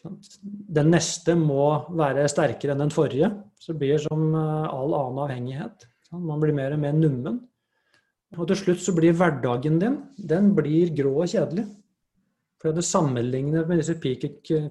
[0.00, 1.64] Den neste må
[1.98, 3.28] være sterkere enn den forrige.
[3.60, 5.84] Så det blir som eh, all annen avhengighet.
[6.14, 7.40] Man blir mer og mer nummen.
[8.38, 9.96] Og til slutt så blir hverdagen din
[10.30, 11.66] den blir grå og kjedelig.
[12.60, 14.26] For det sammenlignet med disse peak,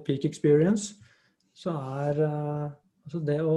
[0.06, 0.94] peak experience,
[1.52, 1.74] så
[2.06, 2.66] er uh,
[3.04, 3.56] altså det å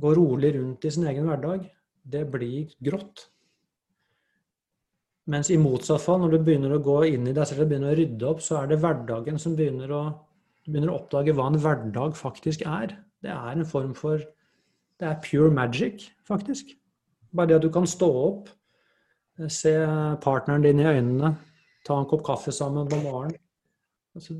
[0.00, 1.66] gå rolig rundt i sin egen hverdag,
[2.04, 3.26] det blir grått.
[5.30, 7.94] Mens i motsatt fall, når du begynner å gå inn i deg selv og begynner
[7.94, 10.02] å rydde opp, så er det hverdagen som begynner å,
[10.68, 12.96] begynner å oppdage hva en hverdag faktisk er.
[13.24, 14.22] Det er en form for
[15.00, 16.68] Det er pure magic, faktisk.
[17.34, 18.52] Bare det at du kan stå opp
[19.50, 19.72] Se
[20.22, 21.34] partneren din i øynene.
[21.84, 23.38] Ta en kopp kaffe sammen på morgenen.
[24.14, 24.36] Altså...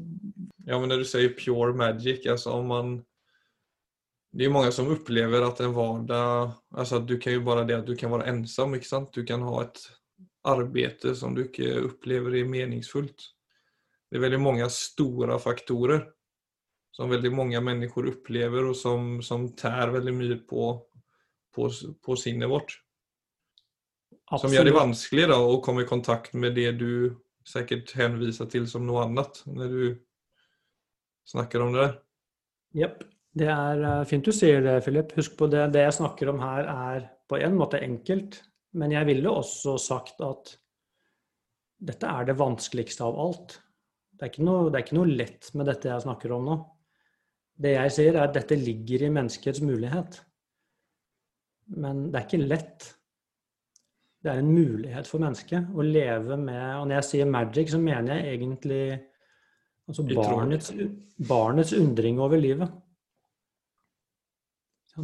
[0.66, 2.94] Ja, men når du sier pure magic, altså om man
[4.34, 7.76] Det er jo mange som opplever at en hverdag altså Du kan jo bare det
[7.76, 9.14] at du kan være ensom, ikke sant?
[9.14, 9.82] Du kan ha et
[10.44, 13.30] arbeid som du ikke opplever er meningsfullt.
[14.10, 16.04] Det er veldig mange store faktorer
[16.94, 20.68] som veldig mange mennesker opplever, og som, som tær veldig mye på,
[21.54, 22.76] på, på sinnet vårt.
[24.30, 24.40] Absolutt.
[24.46, 28.64] Som gjør det vanskelig da, å komme i kontakt med det du sikkert henviser til
[28.70, 29.84] som noe annet, når du
[31.28, 31.98] snakker om det der.
[32.84, 33.04] Jepp.
[33.34, 35.10] Det er eh, fint du sier det, Philip.
[35.18, 35.66] Husk på det.
[35.74, 38.38] Det jeg snakker om her, er på en måte enkelt.
[38.78, 40.54] Men jeg ville også sagt at
[41.84, 43.56] dette er det vanskeligste av alt.
[44.14, 46.56] Det er, noe, det er ikke noe, lett med dette jeg snakker om nå.
[47.58, 50.20] Det jeg sier, er at dette ligger i menneskets mulighet.
[51.74, 52.88] Men det er ikke lett
[54.24, 57.80] det er en mulighet for mennesket å leve med Og når jeg sier magic, så
[57.80, 58.84] mener jeg egentlig
[59.84, 60.72] altså barnets,
[61.28, 62.72] barnets undring over livet.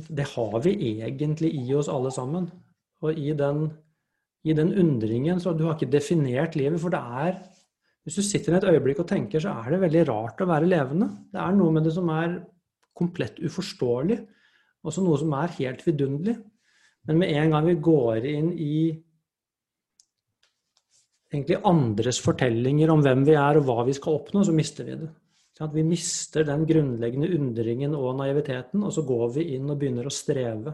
[0.09, 2.47] Det har vi egentlig i oss alle sammen.
[3.05, 3.67] Og i den,
[4.47, 7.43] i den undringen så Du har ikke definert livet, for det er
[8.05, 10.71] Hvis du sitter i et øyeblikk og tenker, så er det veldig rart å være
[10.71, 11.11] levende.
[11.29, 12.39] Det er noe med det som er
[12.97, 14.17] komplett uforståelig.
[14.89, 16.39] Også noe som er helt vidunderlig.
[17.05, 18.97] Men med en gang vi går inn i
[21.31, 24.99] egentlig andres fortellinger om hvem vi er og hva vi skal oppnå, så mister vi
[25.01, 25.11] det.
[25.61, 30.07] At vi mister den grunnleggende undringen og naiviteten, og så går vi inn og begynner
[30.09, 30.73] å streve.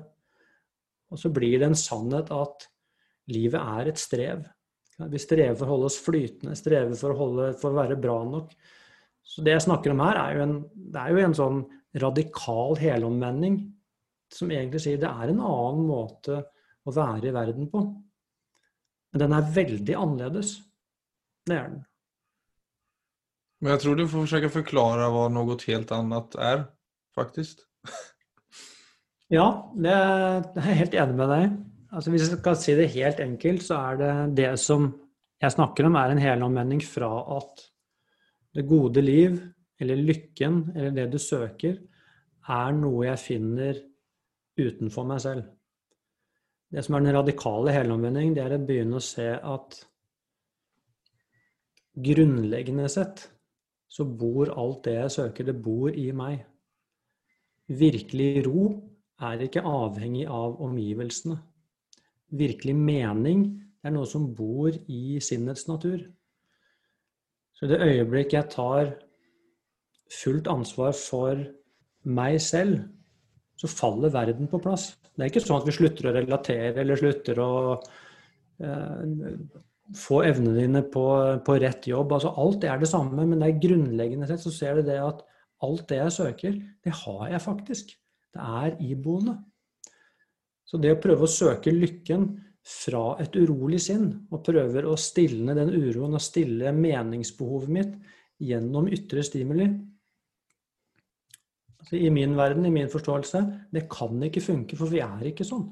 [1.10, 2.68] Og så blir det en sannhet at
[3.34, 4.44] livet er et strev.
[4.96, 8.20] Vi strever for å holde oss flytende, strever for å, holde, for å være bra
[8.30, 8.54] nok.
[9.26, 10.56] Så det jeg snakker om her, er jo en,
[10.94, 11.60] det er jo en sånn
[12.06, 13.58] radikal helomvending
[14.32, 16.40] som egentlig sier det er en annen måte
[16.86, 17.82] å være i verden på.
[19.16, 20.48] Men den er veldig annerledes.
[21.48, 21.84] Det er den.
[23.64, 26.66] Men jeg tror du får forsøke å forklare hva noe helt annet er,
[27.16, 27.62] faktisk.
[29.32, 31.56] ja, det er, jeg er helt enig med deg.
[31.96, 34.90] Altså, hvis jeg skal si det helt enkelt, så er det det som
[35.40, 37.64] jeg snakker om, er en helomvending fra at
[38.52, 39.40] det gode liv,
[39.80, 41.80] eller lykken, eller det du søker,
[42.52, 43.80] er noe jeg finner
[44.60, 45.48] utenfor meg selv.
[46.76, 49.78] Det som er den radikale helomvending, det er å begynne å se at
[51.96, 53.22] grunnleggende sett
[53.88, 56.42] så bor alt det jeg søker, det bor i meg.
[57.72, 58.66] Virkelig ro
[59.24, 61.38] er ikke avhengig av omgivelsene.
[62.36, 63.46] Virkelig mening
[63.80, 66.04] er noe som bor i sinnets natur.
[67.56, 68.92] Så i det øyeblikk jeg tar
[70.12, 71.40] fullt ansvar for
[72.04, 72.82] meg selv,
[73.56, 74.90] så faller verden på plass.
[75.16, 77.52] Det er ikke sånn at vi slutter å relatere eller slutter å
[78.60, 79.38] eh,
[79.96, 81.06] få evnene dine på,
[81.46, 82.12] på, rett jobb.
[82.12, 85.22] Altså alt er det samme, men det er grunnleggende sett så ser du det at
[85.64, 87.94] alt det jeg søker, det har jeg faktisk.
[88.36, 89.38] Det er iboende.
[90.66, 92.28] Så det å prøve å søke lykken
[92.66, 97.94] fra et urolig sinn, og prøver å stilne den uroen og stille meningsbehovet mitt
[98.42, 99.70] gjennom ytre stimuli,
[101.94, 105.68] i min verden, i min forståelse, det kan ikke funke, for vi er ikke sånn.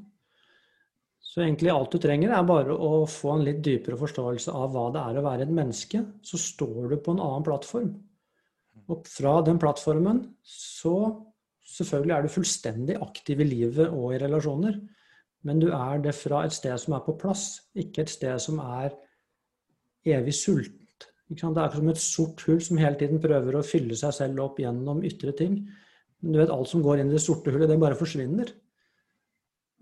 [1.18, 4.84] Så egentlig alt du trenger, er bare å få en litt dypere forståelse av hva
[4.94, 6.04] det er å være et menneske.
[6.22, 7.90] Så står du på en annen plattform.
[8.86, 10.96] Og fra den plattformen så
[11.74, 14.76] Selvfølgelig er du fullstendig aktiv i livet og i relasjoner.
[15.48, 18.60] Men du er det fra et sted som er på plass, ikke et sted som
[18.62, 18.92] er
[20.06, 21.08] evig sultent.
[21.28, 24.60] Det er som et sort hull som hele tiden prøver å fylle seg selv opp
[24.60, 25.56] gjennom ytre ting.
[26.24, 28.48] Men du vet, alt som går inn i det sorte hullet, det bare forsvinner.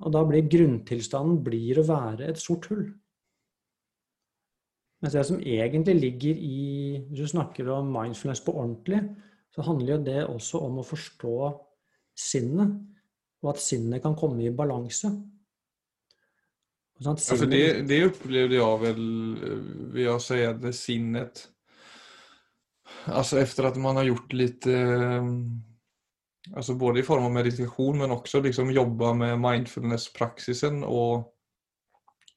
[0.02, 2.88] Og da blir grunntilstanden blir å være et sort hull.
[5.02, 6.58] Mens det som egentlig ligger i
[7.10, 9.02] Hvis du snakker om mindfulness på ordentlig,
[9.54, 11.36] så handler jo det også om å forstå
[12.18, 12.74] sinnet,
[13.42, 15.10] og at sinnet kan komme i balanse.
[17.02, 19.06] Sånn ja, for det, det opplevde jeg vel
[19.94, 21.48] ved å si at sinnet
[23.10, 25.30] Altså etter at man har gjort litt eh,
[26.50, 31.34] Alltså både i form av meditation men också liksom jobba med mindfulness-praksisen och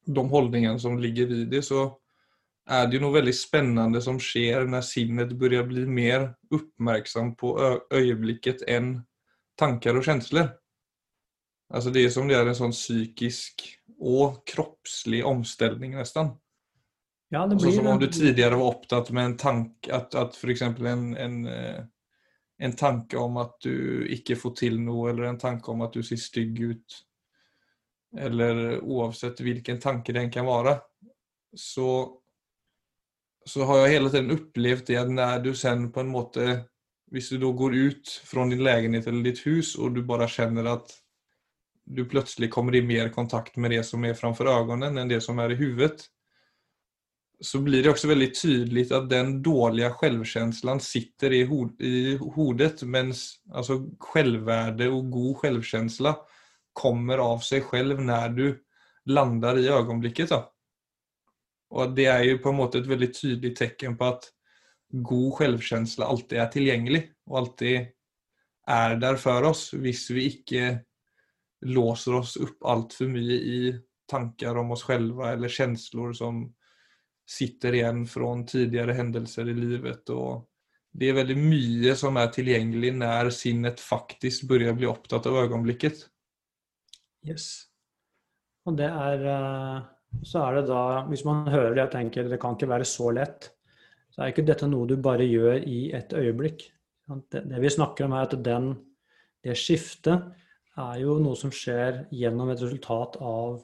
[0.06, 1.98] de holdningene som ligger i det så
[2.70, 7.52] er det jo noe veldig spennende som skjer når sinnet börjar bli mer oppmerksom på
[7.94, 8.96] øyeblikket enn
[9.60, 10.50] tanker og følelser.
[11.74, 13.68] Altså det er som det er en sånn psykisk
[14.02, 16.34] og kroppslig omstilling, nesten.
[17.34, 20.38] Ja, det blir alltså som om du tidligere var opptatt med en tanke, at, at
[20.50, 21.84] eksempel en, en eh,
[22.58, 26.04] en tanke om at du ikke får til noe, eller en tanke om at du
[26.06, 27.00] ser stygg ut,
[28.16, 30.78] eller oavsett hvilken tanke den kan være,
[31.56, 31.90] så,
[33.46, 36.64] så har jeg hele tiden opplevd det at når du sen på en måte
[37.14, 40.66] Hvis du da går ut fra din leilighet eller ditt hus, og du bare kjenner
[40.72, 40.90] at
[41.86, 45.38] du plutselig kommer i mer kontakt med det som er framfor øynene enn det som
[45.40, 46.08] er i hodet,
[47.40, 52.84] så blir det også veldig tydelig at den dårlige selvkänslan sitter i, ho i hodet
[52.84, 56.16] mens alltså, självvärde och god självkänsla
[56.74, 58.46] kommer av seg selv når du
[59.06, 60.32] lander i ögonblicket.
[61.70, 64.30] Och det er jo på en måte et veldig tydelig tecken på at
[64.90, 67.92] god selvkänsla alltid er tilgjengelig og alltid
[68.68, 70.68] er der for oss hvis vi ikke
[71.66, 73.60] låser oss opp altfor mye i
[74.10, 76.46] tanker om oss selv eller känslor som
[77.26, 80.10] sitter igjen fra tidligere hendelser i livet.
[80.10, 80.46] og
[80.92, 86.06] Det er veldig mye som er tilgjengelig når sinnet faktisk begynner bli opptatt av øyeblikket.
[87.26, 87.68] Yes.
[88.66, 89.84] Og det er eh,
[90.24, 93.10] Så er det da Hvis man hører det og tenker det kan ikke være så
[93.12, 93.50] lett,
[94.14, 96.70] så er ikke dette noe du bare gjør i et øyeblikk.
[97.30, 98.72] Det vi snakker om, er at den,
[99.44, 100.24] det skiftet
[100.80, 103.60] er jo noe som skjer gjennom et resultat av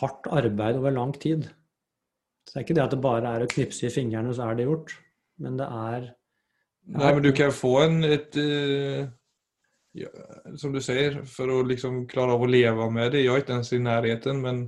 [0.00, 1.48] hardt arbeid over lang tid.
[2.46, 4.58] Så det er ikke det at det bare er å knipse i fingrene, så er
[4.58, 4.94] det gjort.
[5.42, 6.08] Men det er
[6.86, 9.08] Nei, men du kan få en et uh,
[9.96, 10.10] ja,
[10.54, 13.24] Som du sier, for å liksom klare av å leve med det.
[13.24, 14.60] Jeg er ikke ens i nærheten, men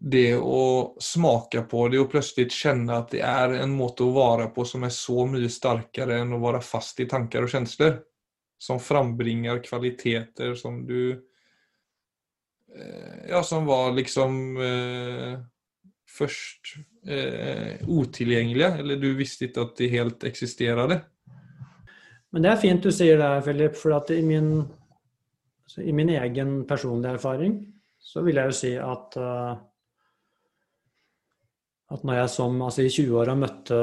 [0.00, 4.46] det å smake på det og plutselig kjenne at det er en måte å være
[4.54, 7.98] på som er så mye sterkere enn å være fast i tanker og følelser.
[8.60, 11.16] Som frambringer kvaliteter som du
[13.28, 15.38] ja, som var liksom eh,
[16.10, 16.74] først
[17.06, 21.00] eh, utilgjengelige, eller du visste ikke at de helt eksisterte?
[22.30, 24.52] Men det er fint du sier det, Philip, for at i min,
[25.64, 27.58] altså i min egen personlige erfaring
[28.00, 29.58] så vil jeg jo si at uh,
[31.90, 33.80] at når jeg som altså i 20-åra møtte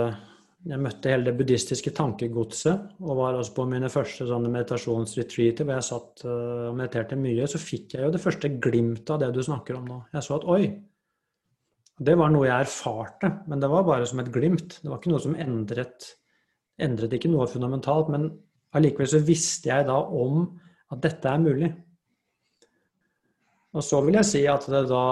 [0.68, 5.78] jeg møtte hele det buddhistiske tankegodset, og var også på mine første sånne meditasjonsretreater hvor
[5.78, 9.32] jeg satt uh, og mediterte mye, så fikk jeg jo det første glimtet av det
[9.36, 10.02] du snakker om nå.
[10.14, 10.62] Jeg så at oi,
[11.98, 14.80] det var noe jeg erfarte, men det var bare som et glimt.
[14.84, 16.12] Det var ikke noe som endret
[16.78, 18.30] endret ikke noe fundamentalt, men
[18.78, 20.44] allikevel så visste jeg da om
[20.94, 21.72] at dette er mulig.
[23.78, 25.06] Og så vil jeg si at det da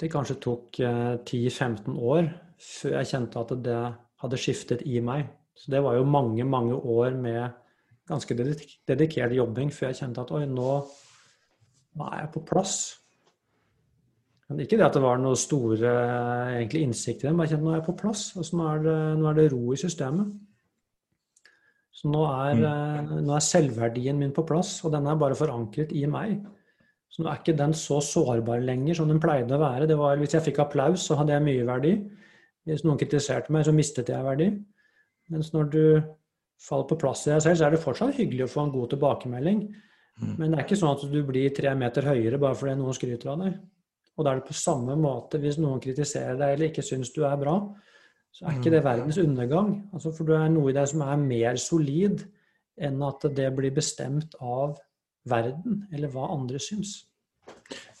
[0.00, 2.26] det kanskje tok 10-15 eh, år
[2.60, 3.80] før jeg kjente at det
[4.22, 5.28] hadde skiftet i meg.
[5.56, 7.42] Så det var jo mange, mange år med
[8.10, 10.72] ganske dedikert jobbing før jeg kjente at oi, nå,
[11.96, 12.76] nå er jeg på plass.
[14.50, 15.90] Men ikke det at det var noe store
[16.58, 18.30] egentlig innsikt i det, men jeg kjente nå er jeg på plass.
[18.36, 20.32] Altså, nå, er det, nå er det ro i systemet.
[22.00, 22.64] Så nå er, mm.
[22.70, 26.38] Eh, nå er selvverdien min på plass, og den er bare forankret i meg.
[27.10, 29.88] Så nå er ikke den så sårbar lenger som den pleide å være.
[29.90, 31.92] Det var, hvis jeg fikk applaus, så hadde jeg mye verdi.
[32.68, 34.50] Hvis noen kritiserte meg, så mistet jeg verdi.
[35.32, 35.84] Mens når du
[36.60, 38.92] faller på plass i deg selv, så er det fortsatt hyggelig å få en god
[38.92, 39.62] tilbakemelding.
[40.20, 40.32] Mm.
[40.36, 43.32] Men det er ikke sånn at du blir tre meter høyere bare fordi noen skryter
[43.32, 43.54] av deg.
[44.18, 47.22] Og da er det på samme måte hvis noen kritiserer deg eller ikke syns du
[47.24, 47.56] er bra,
[48.30, 48.86] så er ikke det mm.
[48.86, 49.72] verdens undergang.
[49.94, 52.26] Altså, for du er noe i deg som er mer solid
[52.80, 54.76] enn at det blir bestemt av
[55.28, 57.00] verden, eller hva andre syns.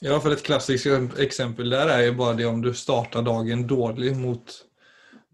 [0.00, 0.88] Ja, for et klassisk
[1.20, 4.54] eksempel der er jo bare det om du starter dagen dårlig mot,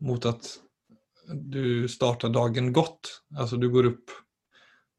[0.02, 0.48] mot at
[1.31, 3.12] du starter dagen godt.
[3.38, 4.14] Altså du går opp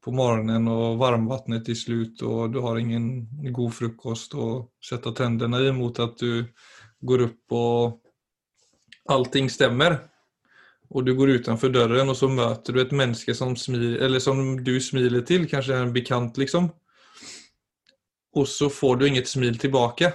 [0.03, 4.47] på morgenen og varmvannet er slutt og du har ingen god frokost å
[4.79, 6.47] sette tennene i, mot at du
[7.03, 7.99] går opp og
[9.11, 9.99] allting stemmer.
[10.95, 14.77] Og du går utenfor døren og så møter du et menneske som, smil, som du
[14.79, 16.71] smiler til, kanskje en bekant, liksom.
[18.37, 20.11] Og så får du inget smil tilbake.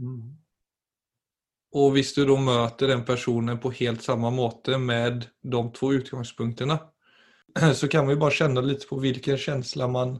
[0.00, 0.36] Mm.
[1.76, 6.78] Og hvis du da møter den personen på helt samme måte med de to utgangspunktene,
[7.78, 10.18] så kan man jo bare kjenne litt på hvilken følelse man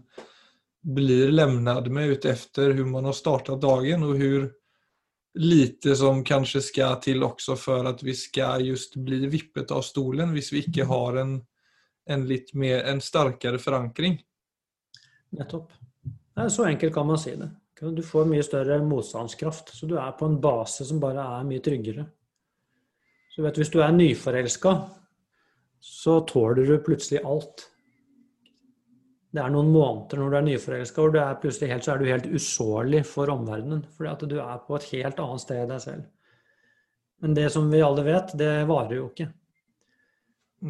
[0.87, 4.44] blir levnet med utefter hvordan man har startet dagen og hvor
[5.37, 10.33] lite som kanskje skal til også for at vi skal just bli vippet av stolen
[10.33, 11.35] hvis vi ikke har en,
[12.09, 14.16] en litt mer, en sterkere forankring.
[15.37, 15.74] Nettopp.
[16.37, 17.49] Så enkelt kan man si det.
[17.81, 21.64] Du får mye større motstandskraft, så du er på en base som bare er mye
[21.64, 22.07] tryggere.
[23.33, 24.72] Så vet du, Hvis du er nyforelska,
[25.81, 27.66] så tåler du plutselig alt.
[29.33, 32.01] Det er noen måneder når du er nyforelska hvor du er plutselig helt, så er
[32.01, 33.83] du helt usårlig for omverdenen.
[33.96, 36.07] Fordi at du er på et helt annet sted i deg selv.
[37.20, 39.29] Men det som vi alle vet, det varer jo ikke.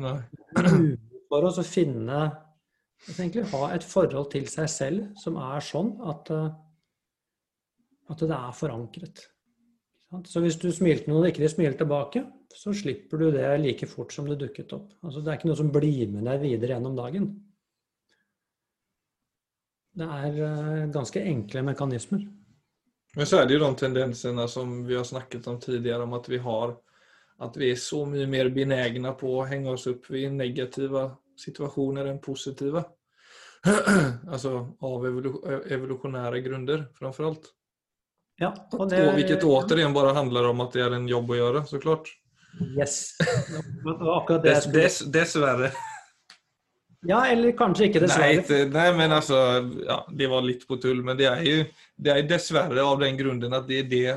[0.02, 0.18] Nei.
[1.30, 2.24] For oss å finne
[3.12, 6.52] egentlig ha et forhold til seg selv som er sånn at, eh,
[8.12, 9.26] at det er forankret.
[10.26, 12.22] Så hvis du smilte noen og ikke de smiler tilbake,
[12.54, 14.94] så slipper du det like fort som det dukket opp.
[15.04, 17.28] Altså det er ikke noe som blir med deg videre gjennom dagen.
[19.96, 22.24] Det er eh, ganske enkle mekanismer.
[23.16, 26.28] Men så er det jo de tendensene som vi har snakket om tidligere, om at
[26.28, 26.76] vi har
[27.44, 31.02] at vi er så mye mer benegne på å henge oss opp i negative
[31.40, 32.84] situasjoner enn positive.
[34.32, 34.52] altså
[34.86, 37.50] av evolusjonære grunner, framfor alt.
[38.40, 41.38] Ja, og det, og hvilket återigen bare handler om at det er en jobb å
[41.38, 42.10] gjøre, så klart.
[42.76, 43.16] Yes.
[44.44, 45.72] Dess, dess, dessverre.
[47.06, 48.40] Ja, eller kanskje ikke dessverre.
[48.48, 49.36] Nei, nei men altså
[49.84, 51.60] ja, Det var litt på tull, men det er jo
[52.02, 54.16] det er dessverre av den grunnen at det er det,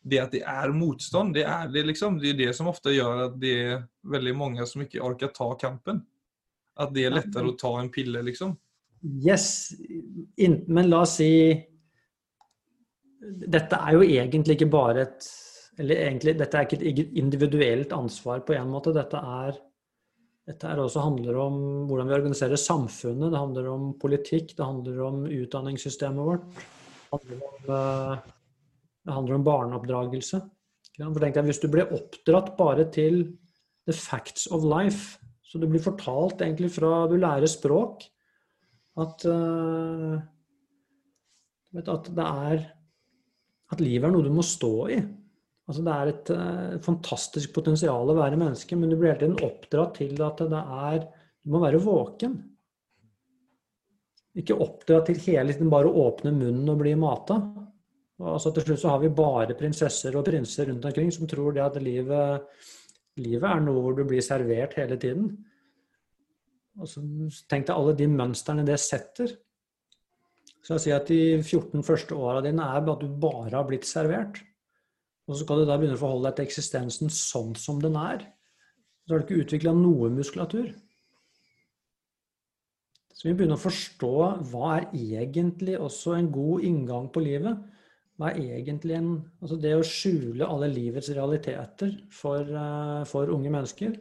[0.00, 1.34] det at det er motstand.
[1.36, 2.16] Det er det liksom.
[2.22, 5.50] Det er det som ofte gjør at det er veldig mange som ikke orker ta
[5.60, 6.00] kampen.
[6.80, 8.54] At det er lettere å ta en pille, liksom.
[9.02, 9.74] Yes,
[10.38, 11.32] men la oss si
[13.22, 15.26] Dette er jo egentlig ikke bare et
[15.82, 18.92] Eller egentlig, dette er ikke et individuelt ansvar på en måte.
[18.94, 19.58] Dette er
[20.42, 24.98] dette er også handler om hvordan vi organiserer samfunnet, det handler om politikk, det handler
[25.06, 26.48] om utdanningssystemet vårt.
[26.58, 28.16] Det handler om, eh,
[29.06, 30.42] det handler om barneoppdragelse.
[30.98, 33.38] For tenk deg, Hvis du blir oppdratt bare til
[33.86, 35.18] the facts of life,
[35.52, 38.06] så du blir fortalt egentlig fra du lærer språk,
[39.02, 40.16] at, uh,
[41.82, 42.62] at det er
[43.72, 44.96] at livet er noe du må stå i.
[45.68, 49.44] Altså det er et uh, fantastisk potensial å være menneske, men du blir hele tiden
[49.44, 51.04] oppdratt til at det er
[51.42, 52.36] Du må være våken.
[54.38, 57.40] Ikke oppdratt til hele tiden bare å åpne munnen og bli mata.
[58.22, 61.64] Altså til slutt så har vi bare prinsesser og prinser rundt omkring som tror det
[61.64, 62.46] at livet,
[63.20, 65.32] livet er noe hvor du blir servert hele tiden.
[66.80, 67.02] Og så
[67.50, 69.34] tenk deg alle de mønstrene det setter.
[70.62, 73.88] Så jeg sier at De 14 første åra dine er at du bare har blitt
[73.88, 74.40] servert.
[75.28, 78.24] Og så skal du da begynne å forholde deg til eksistensen sånn som den er.
[79.02, 80.72] Så har du ikke utvikla noe muskulatur.
[83.12, 84.14] Så vi begynner å forstå
[84.50, 87.58] hva er egentlig også en god inngang på livet.
[88.20, 93.52] Hva er egentlig en Altså det å skjule alle livets realiteter for, uh, for unge
[93.52, 93.96] mennesker,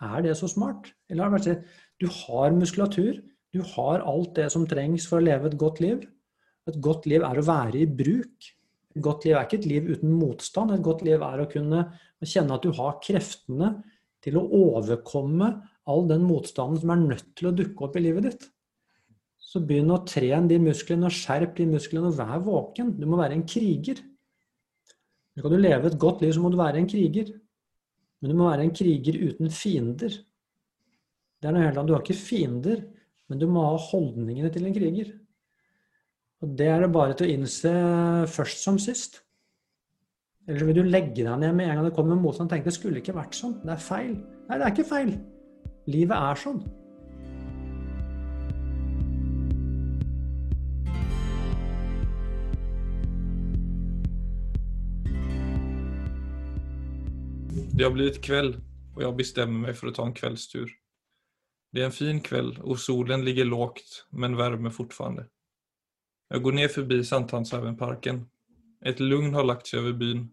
[0.00, 0.88] er det så smart?
[1.10, 1.66] Eller har det vært
[2.00, 3.18] du har muskulatur,
[3.52, 6.06] du har alt det som trengs for å leve et godt liv.
[6.70, 8.46] Et godt liv er å være i bruk.
[8.94, 10.72] Et godt liv er ikke et liv uten motstand.
[10.72, 11.82] Et godt liv er å kunne
[12.24, 13.74] kjenne at du har kreftene
[14.24, 15.50] til å overkomme
[15.90, 18.48] all den motstanden som er nødt til å dukke opp i livet ditt.
[19.50, 22.92] Så begynn å trene de musklene og skjerp de musklene og vær våken.
[23.00, 23.98] Du må være en kriger.
[25.34, 27.32] Skal du leve et godt liv, så må du være en kriger.
[28.20, 30.20] Men du må være en kriger uten fiender.
[31.40, 31.88] Det er noe helt annet.
[31.88, 32.84] Du har ikke fiender,
[33.30, 35.14] men du må ha holdningene til en kriger.
[36.44, 37.72] Og det er det bare til å innse
[38.30, 39.22] først som sist.
[40.48, 42.76] Eller vil du legge deg ned med en gang det kommer motstand og tenke det
[42.78, 43.58] skulle ikke vært sånn.
[43.64, 44.14] Det er feil.
[44.46, 45.12] Nei, det er ikke feil.
[45.90, 46.62] Livet er sånn.
[57.80, 58.58] Det har blitt kveld,
[58.92, 60.68] og jeg bestemmer meg for å ta en kveldstur.
[61.72, 65.24] Det er en fin kveld, og solen ligger lågt, men värmer fortfarande.
[66.28, 68.26] Jag går ner förbi Sankthanshaugenparken.
[68.84, 70.32] Ett lugn har lagt sig över byn.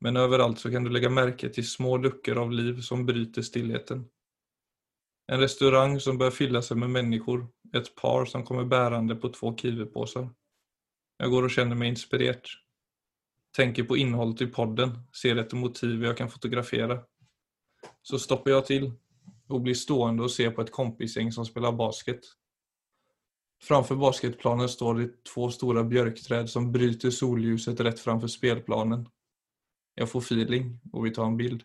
[0.00, 4.04] Men överallt så kan du lägga märke till små luckor av liv som bryter stillheten.
[5.32, 7.48] En restaurang som börjar fylla sig med människor.
[7.74, 10.30] Ett par som kommer bärande på två kiwipåsar.
[11.16, 12.40] Jag går och känner mig inspirerad.
[13.56, 17.00] Tänker på innehållet i podden, ser ett motiv jag kan fotografera.
[18.02, 18.92] Så stoppar jag till
[19.48, 22.20] och blir stående och ser på ett kompisgäng som spelar basket.
[23.62, 29.08] Framför basketplanen står det två stora björkträd som bryter solljuset rätt framför spelplanen.
[29.94, 31.62] Jag får feeling och vi tar en bild.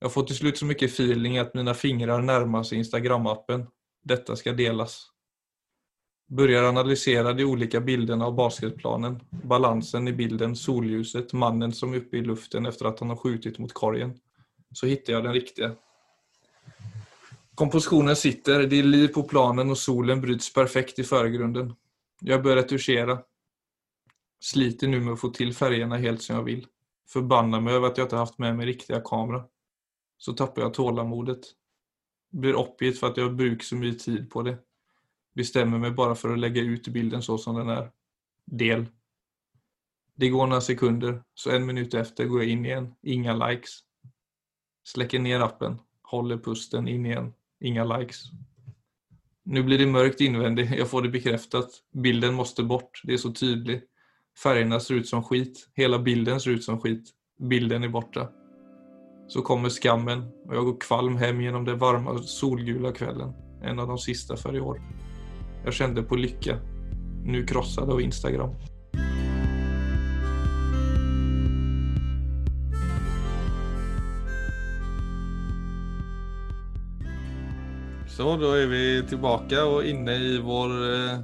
[0.00, 3.66] Jag får till slut så mycket feeling att mina fingrar närmar sig Instagram-appen.
[4.02, 5.06] Detta ska delas.
[6.30, 12.16] Börjar analysera de olika bilderna av basketplanen, balansen i bilden, solljuset, mannen som är uppe
[12.16, 14.18] i luften efter att han har skjutit mot korgen.
[14.72, 15.74] Så hittar jag den riktiga.
[17.54, 21.74] Kompositionen sitter, det är liv på planen och solen bryts perfekt i förgrunden.
[22.20, 23.18] Jag börjar retuschera.
[24.40, 26.66] Sliter nu med att få till färgerna helt som jag vill.
[27.08, 29.44] Förbannar mig över att jag inte haft med mig riktiga kamera.
[30.18, 31.40] Så tappar jag tålamodet.
[32.30, 34.58] Blir uppgivet för att jag brukar så mycket tid på det.
[35.38, 37.90] Bestämmer mig bara för att lägga ut bilden så som den är.
[38.44, 38.86] Del.
[40.14, 42.94] Det går några sekunder, så en minut efter går jag in igen.
[43.02, 43.78] Inga likes.
[44.84, 45.78] Släcker ner appen.
[46.02, 47.34] Håller pusten in igen.
[47.60, 48.22] Inga likes.
[49.42, 50.70] Nu blir det mörkt invändigt.
[50.78, 51.70] Jag får det bekräftat.
[51.92, 53.00] Bilden måste bort.
[53.04, 53.84] Det är så tydligt.
[54.42, 55.68] Färgerna ser ut som skit.
[55.74, 57.10] Hela bilden ser ut som skit.
[57.40, 58.28] Bilden är borta.
[59.28, 63.32] Så kommer skammen och jag går kvalm hem genom den varma solgula kvällen.
[63.62, 65.07] En av de sista för i år.
[65.64, 66.58] Jag kände på lycka.
[67.24, 68.50] Nu krossad av Instagram.
[78.18, 81.20] Så da er vi tilbake og inne i vår eh,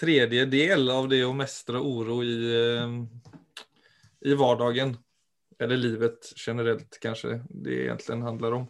[0.00, 2.94] tredje del av det å mestre oro i, eh,
[4.30, 4.94] i vardagen.
[5.60, 8.64] Eller livet generellt kanskje det egentlig handler om.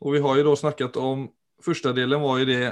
[0.00, 1.28] Og vi har jo da snakket om,
[1.60, 2.62] Første delen var jo det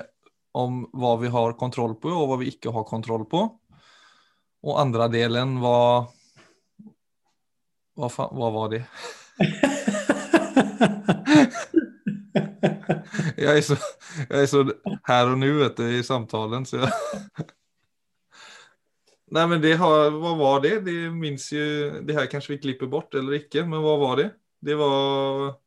[0.56, 3.40] om hva vi har kontroll på og hva vi ikke har kontroll på.
[4.66, 6.08] Og andre delen var,
[7.98, 8.84] Hva faen, hva var det?
[13.38, 13.76] jeg, er så,
[14.22, 14.64] jeg, er så
[15.08, 16.66] her og nå vet du, i samtalen.
[16.68, 16.90] Så jeg
[19.28, 20.78] Nei, men det har, hva var det?
[20.86, 21.64] Det minns jo
[22.06, 24.28] det her kanskje vi klipper bort eller ikke, men hva var det?
[24.64, 25.58] Det var...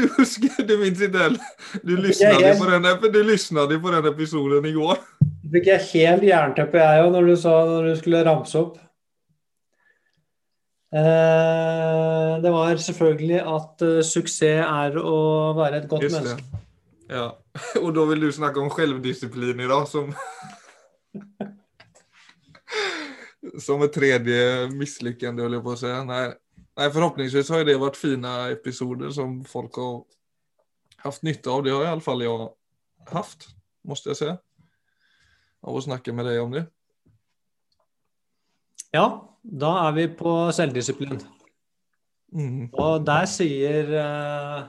[0.00, 1.24] Du, du minns ikke?
[1.84, 2.60] Du lyssnade, helt...
[2.60, 5.00] på den, du lyssnade på den episoden igår.
[5.50, 8.78] Fikk jeg helt jernteppe, jeg òg, når du sa når du skulle ramse opp.
[10.90, 15.18] Eh, det var selvfølgelig at uh, suksess er å
[15.54, 16.42] være et godt Just menneske.
[16.42, 16.62] Det.
[17.10, 17.26] Ja,
[17.84, 20.14] og da vil du snakke om selvdisiplin i dag, som
[23.58, 25.90] Som et tredje mislykkende, holder jeg på å si.
[26.06, 26.26] Nej,
[26.76, 30.04] nej, förhoppningsvis har det varit fina episoder som folk har
[30.96, 31.62] haft nytta av.
[31.62, 32.52] Det har i alla fall jag
[33.10, 33.46] haft,
[33.82, 34.38] måste jag säga.
[35.60, 36.66] Av att snacka med dig om det.
[38.90, 41.20] Ja, da er vi på selvdisiplin.
[42.32, 42.70] Mm.
[42.72, 44.64] Og der sier uh,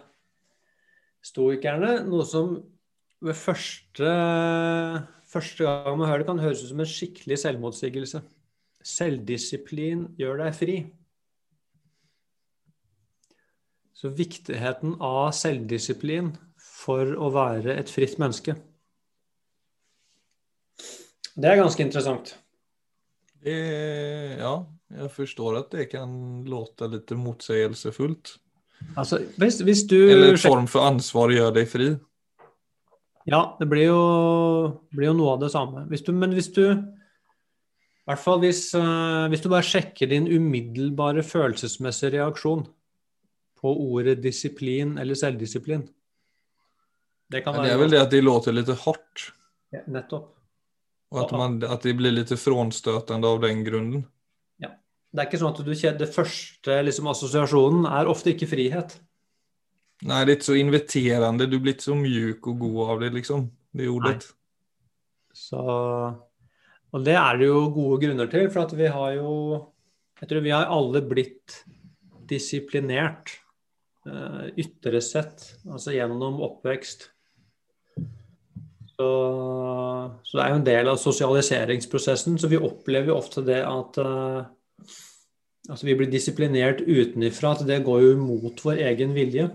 [1.25, 2.55] stoikerne noe som
[3.21, 4.11] ved første,
[5.29, 8.21] første gang man hører det, kan høres ut som en skikkelig selvmotsigelse.
[8.85, 10.77] Selvdisiplin gjør deg fri.
[14.01, 18.55] Så viktigheten av selvdisiplin for å være et fritt menneske.
[21.37, 22.31] Det er ganske interessant.
[23.41, 23.57] Det,
[24.39, 24.55] ja,
[24.97, 26.09] jeg forstår at det kan
[26.49, 28.33] låte litt motsigelsesfullt.
[28.97, 31.91] Altså, hvis, hvis du Eller en form for ansvar gjør deg fri.
[33.29, 34.01] Ja, det blir jo,
[34.97, 35.85] blir jo noe av det samme.
[35.93, 40.25] Hvis du, men hvis du i hvert fall hvis, uh, hvis, du bare sjekker din
[40.25, 42.65] umiddelbare følelsesmessige reaksjon
[43.61, 45.83] på ordet disiplin eller selvdisiplin.
[47.31, 49.27] Det, kan være det er vel det at de låter litt hardt.
[49.71, 50.31] Ja, nettopp.
[51.11, 54.03] Og at, man, at de blir litt frånstøtende av den grunnen.
[54.63, 54.71] Ja.
[55.11, 58.97] Det er ikke sånn at du kjenner Det første liksom, assosiasjonen er ofte ikke frihet.
[60.01, 61.49] Nei, det er ikke så inviterende.
[61.51, 63.47] Du blir ikke så mjuk og god av det, liksom.
[63.75, 64.25] Det ordet.
[64.25, 64.37] Nei.
[65.37, 65.61] Så
[66.91, 69.35] og det er det jo gode grunner til, for at vi har jo
[70.21, 71.63] Jeg tror vi har alle blitt
[72.29, 73.31] disiplinert
[74.57, 77.09] ytre sett, altså gjennom oppvekst.
[79.01, 79.09] Så,
[80.23, 83.97] så, det er jo en del av sosialiseringsprosessen, så vi opplever jo ofte det at
[84.01, 84.43] uh,
[85.69, 89.47] altså vi blir disiplinert utenifra, at det går jo imot vår egen vilje.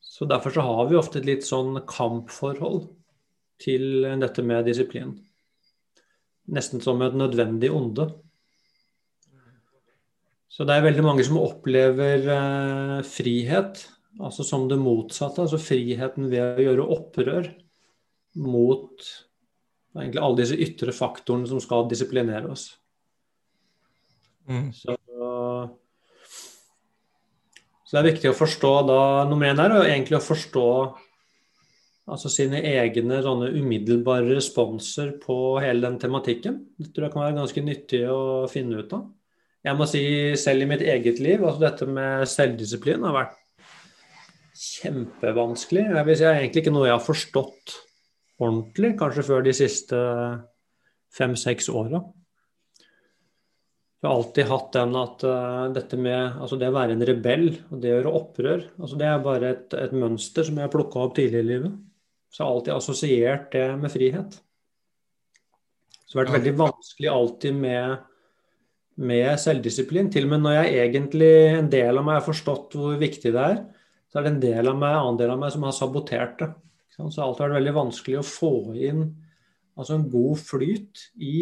[0.00, 2.86] Så derfor så har vi ofte et litt sånn kampforhold
[3.60, 5.14] til dette med disiplin.
[6.52, 8.10] Nesten som et nødvendig onde.
[10.56, 13.82] Så det er veldig mange som opplever eh, frihet
[14.22, 15.44] altså som det motsatte.
[15.44, 17.50] Altså friheten ved å gjøre opprør
[18.40, 19.08] mot
[19.96, 22.68] egentlig alle disse ytre faktorene som skal disiplinere oss.
[24.46, 24.70] Mm.
[24.76, 24.94] Så,
[27.82, 30.68] så, det er viktig å forstå da nummer én er egentlig å forstå
[32.06, 36.60] altså sine egne sånne umiddelbare responser på hele den tematikken.
[36.78, 38.20] Det tror jeg kan være ganske nyttig å
[38.52, 39.08] finne ut av.
[39.66, 40.04] Jeg må si
[40.38, 43.34] selv i mitt eget liv, altså dette med selvdisiplin har vært
[44.56, 45.88] kjempevanskelig.
[45.90, 47.74] Jeg vil si egentlig ikke noe jeg har forstått
[48.42, 49.98] ordentlig, kanskje før de siste
[51.16, 52.02] fem-seks åra.
[53.96, 57.46] Jeg har alltid hatt den at uh, dette med altså det å være en rebell
[57.72, 60.74] og det å gjøre opprør, altså det er bare et, et mønster som jeg har
[60.74, 61.78] plukka opp tidlig i livet.
[62.30, 64.36] Så jeg har alltid assosiert det med frihet.
[66.04, 68.04] Så det har vært veldig vanskelig alltid med,
[68.96, 70.10] med selvdisiplin.
[70.12, 73.42] Til og med når jeg egentlig, en del av meg har forstått hvor viktig det
[73.42, 73.60] er,
[74.10, 76.38] så er det en del av meg, en annen del av meg som har sabotert
[76.40, 76.50] det.
[76.94, 79.06] Så det har alltid vært veldig vanskelig å få inn
[79.76, 81.34] altså en god flyt i,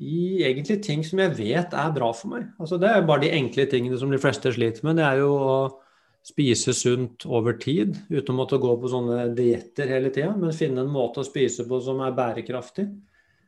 [0.00, 2.46] i egentlig ting som jeg vet er bra for meg.
[2.56, 4.96] Altså Det er bare de enkle tingene som de fleste sliter med.
[4.96, 5.58] Det er jo å
[6.26, 10.82] spise sunt over tid, uten å måtte gå på sånne dietter hele tida, men finne
[10.82, 12.88] en måte å spise på som er bærekraftig.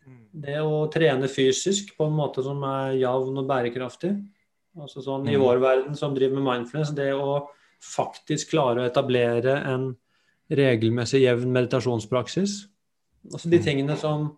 [0.08, 0.24] Mm.
[0.48, 4.14] Det å trene fysisk på en måte som er jevn og bærekraftig.
[4.78, 5.44] Altså sånn I mm.
[5.44, 7.44] vår verden som driver med mindfulness, det å
[7.84, 9.92] faktisk klare å etablere en
[10.48, 12.60] regelmessig jevn meditasjonspraksis.
[13.28, 13.66] Altså de mm.
[13.66, 14.30] tingene som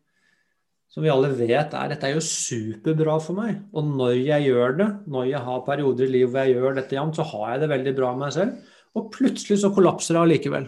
[0.91, 3.61] som vi alle vet er dette er jo superbra for meg.
[3.71, 6.97] Og når jeg gjør det, når jeg har perioder i livet hvor jeg gjør dette
[6.97, 8.73] jevnt, så har jeg det veldig bra med meg selv.
[8.99, 10.67] Og plutselig så kollapser det allikevel.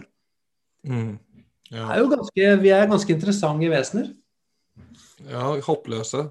[0.87, 1.17] Mm.
[1.73, 1.89] Ja.
[1.91, 4.13] Er ganske, vi er ganske interessante vesener.
[5.29, 6.27] Ja, hoppløse.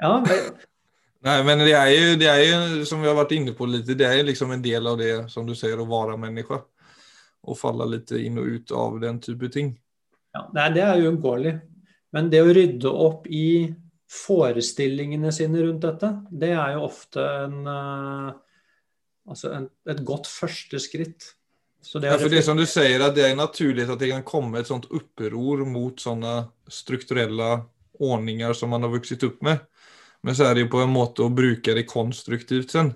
[0.00, 0.50] Ja, men...
[1.20, 3.84] Nei, men det er, jo, det er jo, som vi har vært inne på litt,
[3.84, 6.56] det er jo liksom en del av det, som du sier, å være menneske.
[7.44, 9.74] Å falle litt inn og ut av den type ting.
[10.32, 11.52] Ja, nei, det er uunngåelig.
[12.16, 13.68] Men det å rydde opp i
[14.10, 18.32] forestillingene sine rundt dette, det er jo ofte en, uh,
[19.28, 21.34] altså en, et godt første skritt.
[21.84, 24.60] Så det, ja, det som du sier, at det er naturlig at det kan komme
[24.60, 26.34] et sånt oppror mot sånne
[26.68, 27.52] strukturelle
[28.00, 29.62] ordninger som man har vokst opp med.
[30.22, 32.92] Men så er det jo på en måte å bruke det konstruktivt sen.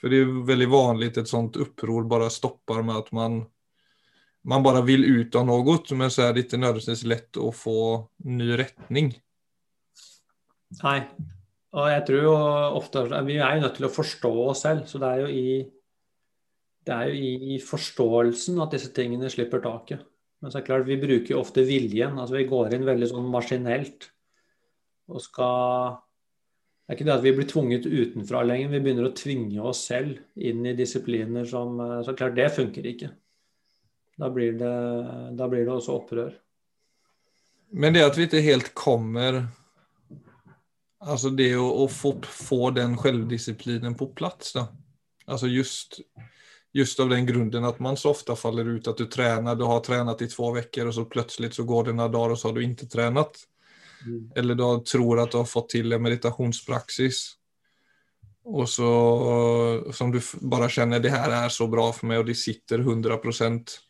[0.00, 3.44] For det er veldig vanlig et sånt oppror bare stopper med at man
[4.46, 7.78] man bare vil ut av noe, men så er det ikke nødvendigvis lett å få
[8.30, 9.08] ny retning.
[10.84, 11.00] Nei,
[11.74, 12.34] og jeg tror jo
[12.78, 15.48] ofte Vi er jo nødt til å forstå oss selv, så det er jo i
[16.86, 20.04] det er jo i forståelsen at disse tingene slipper taket.
[20.46, 22.20] Men så er det klart, vi bruker jo ofte viljen.
[22.22, 24.04] altså Vi går inn veldig sånn maskinelt.
[25.10, 25.96] Og skal
[26.86, 29.80] Det er ikke det at vi blir tvunget utenfra lenger, vi begynner å tvinge oss
[29.88, 33.10] selv inn i disipliner som Så klart, det funker ikke.
[34.14, 34.70] Da blir det,
[35.34, 36.30] da blir det også opprør.
[37.74, 39.48] Men det at vi ikke helt kommer
[41.02, 44.68] Altså det å, å få, få, den selvdisiplinen på plass, da.
[45.26, 46.00] Altså just,
[46.76, 49.80] just av den grunnen at man så ofte faller ut at du trener, du har
[49.84, 52.56] trent i to uker, og så plutselig så går det noen dager, og så har
[52.56, 53.42] du ikke trent.
[54.04, 54.20] Mm.
[54.36, 57.24] Eller du tror at du har fått til en meditasjonspraksis.
[58.46, 58.90] Og så
[59.96, 63.80] som du bare kjenner det her er så bra for meg, og det sitter 100%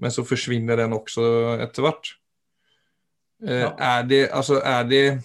[0.00, 1.24] men så forsvinner den også
[1.60, 2.14] etter hvert.
[3.44, 3.74] Eh, ja.
[3.76, 5.22] Er det Altså, er det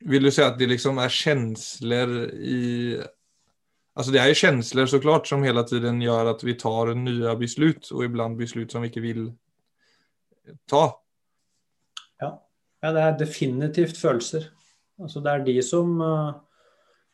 [0.00, 2.96] Vil du si at det liksom er kjensler i
[3.98, 7.32] Altså det er jo kjensler så klart som hele tiden gjør at vi tar nye
[7.40, 9.24] beslut, og ibland beslut som vi ikke vil
[10.70, 10.84] ta.
[12.22, 12.30] Ja.
[12.82, 14.46] ja, det er definitivt følelser.
[15.00, 16.30] Altså det er de som eh,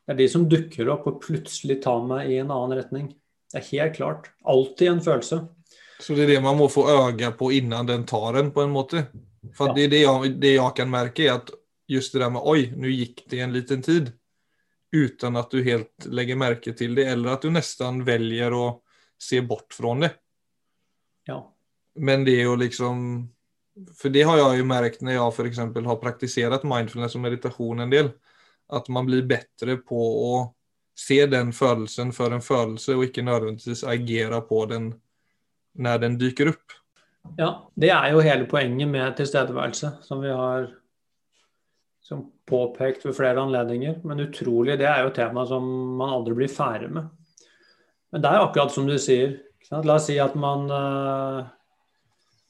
[0.07, 3.09] det er de som dukker opp og plutselig tar meg i en annen retning.
[3.51, 4.29] Det er helt klart.
[4.47, 5.41] Alltid en følelse.
[5.99, 8.75] Så det er det man må få øye på innan den tar en, på en
[8.75, 9.07] måte?
[9.57, 9.75] For ja.
[9.75, 11.51] det, det, jeg, det jeg kan merke, er at
[11.91, 14.13] just det der med oi, nå gikk det en liten tid.
[14.95, 18.67] Uten at du helt legger merke til det, eller at du nesten velger å
[19.19, 20.13] se bort fra det.
[21.27, 21.41] Ja.
[21.95, 23.01] Men det er jo liksom
[23.99, 25.59] For det har jeg jo merket når jeg f.eks.
[25.59, 28.13] har praktisert mindfulness og meditasjon en del.
[28.73, 30.31] At man blir bedre på å
[30.97, 34.95] se den følelsen for en følelse, og ikke nødvendigvis agere på den
[35.77, 36.77] når den dyker opp.
[37.37, 40.71] Ja, det er jo hele poenget med tilstedeværelse, som vi har
[42.07, 43.99] som påpekt ved flere anledninger.
[44.07, 45.67] Men utrolig, det er jo et tema som
[45.99, 47.09] man aldri blir ferdig med.
[48.15, 49.41] Men det er akkurat som du sier.
[49.73, 51.43] La oss si at man, uh,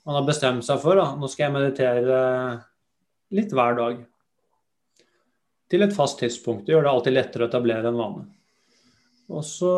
[0.04, 1.08] man har bestemt seg for da.
[1.16, 2.20] nå skal jeg meditere
[3.36, 4.04] litt hver dag.
[5.72, 6.66] Til et fast tidspunkt.
[6.66, 8.26] Det gjør det alltid lettere å etablere en vane.
[9.32, 9.72] Og så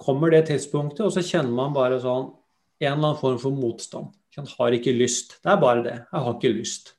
[0.00, 2.32] kommer det tidspunktet, og så kjenner man bare sånn
[2.80, 4.14] en eller annen form for motstand.
[4.34, 5.36] Jeg har ikke lyst.
[5.44, 5.96] Det er bare det.
[6.00, 6.94] Jeg har ikke lyst.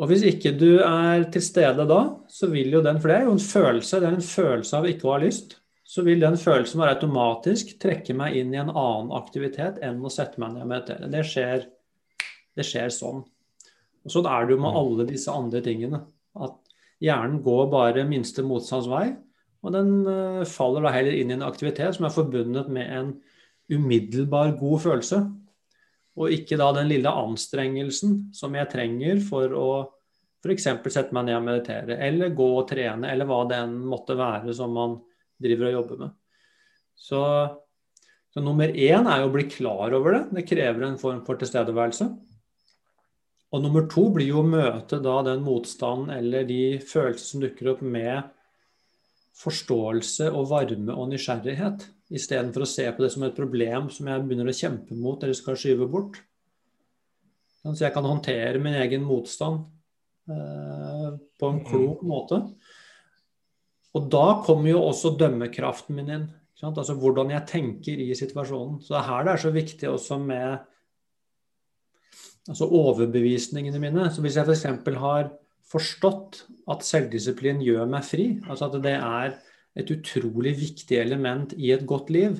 [0.00, 1.98] Og hvis ikke du er til stede da,
[2.32, 4.88] så vil jo den For det er jo en følelse, det er en følelse av
[4.88, 5.58] ikke å ha lyst.
[5.84, 10.12] Så vil den følelsen bare automatisk trekke meg inn i en annen aktivitet enn å
[10.12, 11.10] sette meg ned og meditere.
[11.12, 11.66] Det skjer,
[12.56, 13.20] det skjer sånn.
[14.02, 16.00] Og sånn er det jo med alle disse andre tingene.
[16.32, 16.56] At
[17.02, 19.10] hjernen går bare minste motstands vei,
[19.62, 23.12] og den uh, faller da heller inn i en aktivitet som er forbundet med en
[23.70, 25.20] umiddelbar god følelse.
[26.20, 29.68] Og ikke da den lille anstrengelsen som jeg trenger for å
[30.42, 30.66] f.eks.
[30.90, 34.54] sette meg ned og meditere, eller gå og trene, eller hva det enn måtte være
[34.56, 34.98] som man
[35.42, 36.16] driver og jobber med.
[36.98, 37.22] Så,
[38.34, 40.22] så nummer én er jo å bli klar over det.
[40.36, 42.10] Det krever en form for tilstedeværelse.
[43.52, 47.74] Og nummer to blir jo å møte da den motstanden eller de følelser som dukker
[47.74, 48.30] opp med
[49.36, 51.84] forståelse og varme og nysgjerrighet.
[52.12, 55.36] Istedenfor å se på det som et problem som jeg begynner å kjempe mot eller
[55.36, 56.18] skal skyve bort.
[57.62, 59.62] Så jeg kan håndtere min egen motstand
[60.28, 61.08] eh,
[61.38, 62.42] på en klok måte.
[63.92, 66.28] Og da kommer jo også dømmekraften min inn.
[66.62, 68.78] Altså hvordan jeg tenker i situasjonen.
[68.82, 70.60] Så det er her det er så viktig også med
[72.48, 74.08] altså overbevisningene mine.
[74.10, 74.66] Så hvis jeg f.eks.
[75.02, 75.32] har
[75.72, 79.36] forstått at selvdisiplin gjør meg fri, altså at det er
[79.78, 82.36] et utrolig viktig element i et godt liv,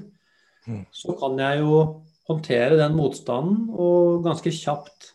[0.67, 0.85] mm.
[0.93, 1.77] så kan jeg jo
[2.29, 5.13] håndtere den motstanden og ganske kjapt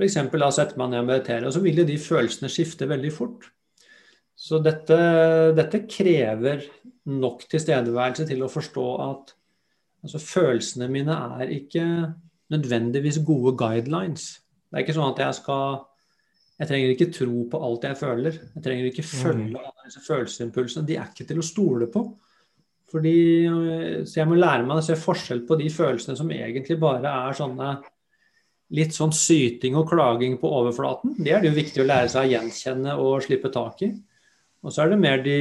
[0.00, 0.16] f.eks.
[0.40, 1.46] la sette meg ned og meditere.
[1.46, 3.50] Og så vil jo de følelsene skifte veldig fort.
[4.40, 4.96] Så dette,
[5.56, 6.64] dette krever
[7.10, 9.34] nok tilstedeværelse til å forstå at
[10.06, 11.84] altså, følelsene mine er ikke
[12.50, 14.38] nødvendigvis gode guidelines.
[14.70, 15.82] Det er ikke sånn at jeg skal
[16.60, 18.34] jeg trenger ikke tro på alt jeg føler.
[18.56, 19.12] Jeg trenger ikke mm.
[19.22, 20.88] følge alle disse følelsesimpulsene.
[20.88, 22.02] De er ikke til å stole på.
[22.90, 23.14] Fordi,
[24.04, 27.38] så jeg må lære meg å se forskjell på de følelsene som egentlig bare er
[27.38, 27.70] sånne
[28.76, 31.16] litt sånn syting og klaging på overflaten.
[31.18, 33.90] Det er det jo viktig å lære seg å gjenkjenne og slippe tak i.
[34.60, 35.38] Og så er det mer de,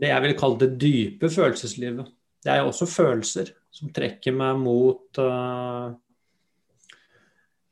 [0.00, 2.10] det jeg vil kalle det dype følelseslivet.
[2.44, 5.94] Det er jo også følelser som trekker meg mot uh,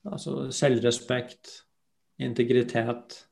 [0.09, 1.59] altså selvrespekt,
[2.21, 3.23] integritet.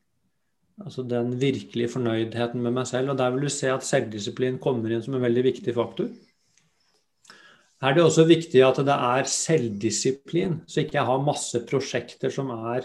[0.80, 3.12] Altså den virkelige fornøydheten med meg selv.
[3.12, 6.08] Og der vil du se at selvdisiplin kommer inn som en veldig viktig faktor.
[7.80, 12.32] Her er det også viktig at det er selvdisiplin, så ikke jeg har masse prosjekter
[12.32, 12.84] som er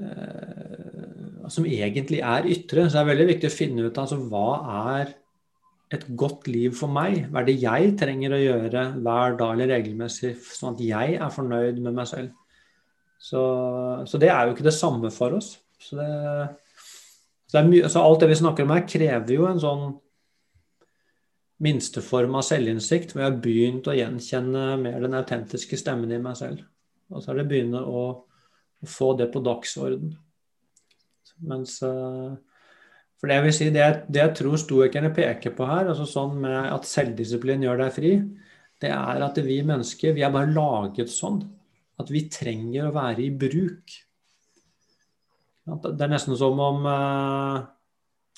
[0.00, 2.86] eh, Som egentlig er ytre.
[2.88, 4.46] Så det er veldig viktig å finne ut altså, hva
[4.94, 5.12] er
[5.92, 7.26] et godt liv for meg?
[7.28, 11.34] Hva er det jeg trenger å gjøre hver dag eller regelmessig, sånn at jeg er
[11.34, 12.32] fornøyd med meg selv?
[13.22, 13.42] Så,
[14.06, 15.54] så, det er jo ikke det samme for oss.
[15.78, 16.06] Så, det,
[17.46, 19.84] så, mye, så, alt det vi snakker om her, krever jo en sånn
[21.62, 26.34] minsteform av selvinnsikt, hvor jeg har begynt å gjenkjenne mer den autentiske stemmen i meg
[26.40, 26.64] selv.
[27.12, 28.04] Og så er det begynne å,
[28.82, 30.08] få det på dagsorden.
[31.46, 32.32] Mens uh,
[33.14, 36.40] For det jeg vil si, det, det jeg tror stoikerne peker på her, altså sånn
[36.42, 38.10] med at selvdisiplin gjør deg fri,
[38.82, 41.44] det er at vi mennesker vi er bare laget sånn
[42.00, 43.94] at vi trenger å være i bruk.
[45.62, 47.62] Det er nesten som om uh,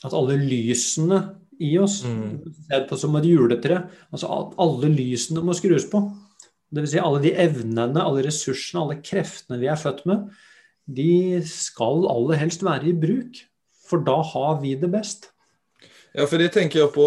[0.05, 1.21] at alle lysene
[1.63, 2.71] i oss mm.
[2.75, 3.85] er på som et juletre.
[4.11, 6.03] Altså at alle lysene må skrus på.
[6.75, 6.97] Dvs.
[6.97, 10.27] Si alle de evnene, alle ressursene, alle kreftene vi er født med,
[10.85, 13.41] de skal aller helst være i bruk.
[13.85, 15.31] For da har vi det best.
[16.15, 17.07] Ja, for det tenker jeg på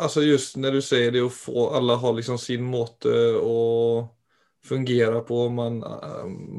[0.00, 3.60] altså just når du sier det å få Alle har liksom sin måte å
[4.64, 5.48] fungerar på.
[5.48, 5.84] Man,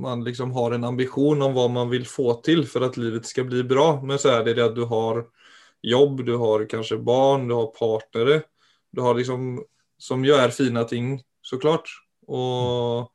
[0.02, 3.48] man liksom har en ambition om hva man vil få til for at livet skal
[3.50, 4.02] bli bra.
[4.04, 5.26] Men så er det det at du har
[5.82, 8.42] jobb, du har kanskje barn, du har partnere.
[8.92, 9.62] Du har liksom,
[9.98, 11.90] som gjør fine ting, så klart.
[12.28, 13.12] Og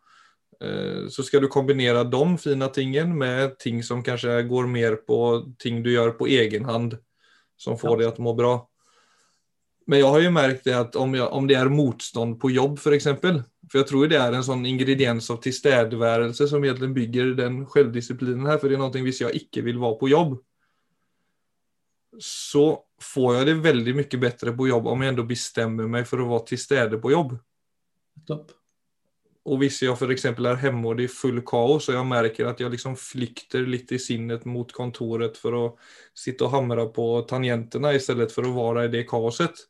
[0.63, 5.21] eh, så skal du kombinere de fine tingene med ting som kanskje går mer på
[5.63, 6.99] ting du gjør på egen hand,
[7.59, 8.57] som får deg til å må bra.
[9.87, 12.81] Men jeg har jo merket det at om, jeg, om det er motstand på jobb,
[12.83, 13.07] f.eks.
[13.67, 18.47] For, jeg tror det er en sånn ingrediens av tilstedeværelse som egentlig bygger den selvdisiplinen
[18.47, 18.61] her.
[18.63, 20.37] For det er noe hvis jeg ikke vil være på jobb,
[22.23, 22.67] så
[23.03, 26.31] får jeg det veldig mye bedre på jobb om jeg enda bestemmer meg for å
[26.31, 27.35] være til stede på jobb.
[28.29, 28.55] Topp.
[29.47, 30.25] Og hvis jeg f.eks.
[30.27, 33.93] er hjemme og det er full kaos, og jeg merker at jeg liksom flykter litt
[33.95, 35.65] i sinnet mot kontoret for å
[36.17, 39.69] sitte og hamre på tangentene i stedet for å være i det kaoset,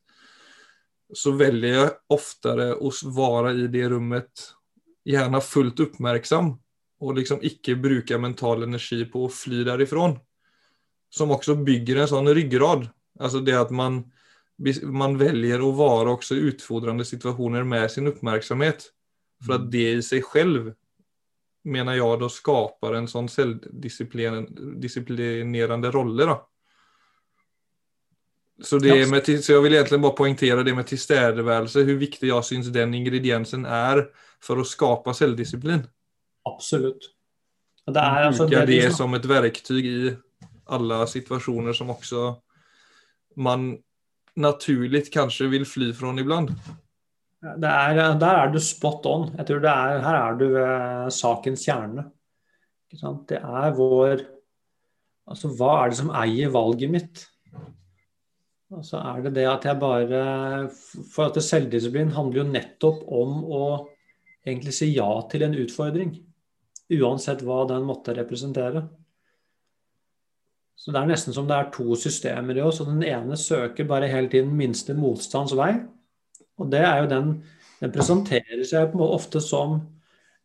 [1.14, 4.46] så velger jeg oftere å være i det rommet
[5.06, 6.48] gjerne fullt oppmerksom
[7.04, 10.16] og liksom ikke bruke mental energi på å fly derifrån.
[11.12, 12.82] Som også bygger en sånn ryggrad.
[13.20, 14.04] Altså det at man,
[14.82, 18.80] man velger å være også i utfordrende situasjoner med sin oppmerksomhet.
[19.44, 19.72] For at mm.
[19.72, 20.62] det i seg selv
[21.66, 26.24] mener jeg da skaper en sånn selvdisiplinerende rolle.
[26.24, 26.36] da.
[28.62, 32.46] Så, det med, så jeg vil egentlig bare poengtere det med tilstedeværelse, hvor viktig jeg
[32.48, 34.06] syns den ingrediensen er
[34.40, 35.84] for å skape selvdisiplin.
[36.48, 37.10] Absolutt.
[37.86, 40.14] Det altså, Bruke det, det som et verktøy i
[40.74, 42.32] alle situasjoner som også
[43.38, 43.74] man
[44.40, 46.50] naturlig kanskje vil fly fra iblant.
[47.44, 49.28] Er, der er du spot on.
[49.36, 52.08] Jeg tror er, Her er du ved sakens kjerne.
[53.28, 54.24] Det er vår
[55.26, 57.24] Altså, hva er det som eier valget mitt?
[58.74, 60.20] Og så er det det at jeg bare
[60.74, 63.64] For at selvdisiplin handler jo nettopp om å
[64.46, 66.14] egentlig si ja til en utfordring.
[66.96, 68.84] Uansett hva den måtte representere.
[70.76, 73.88] Så det er nesten som det er to systemer i oss, og den ene søker
[73.88, 75.72] bare hele tiden minste motstands vei.
[76.60, 77.36] Og det er jo den
[77.76, 79.74] Den presenterer seg på en måte ofte som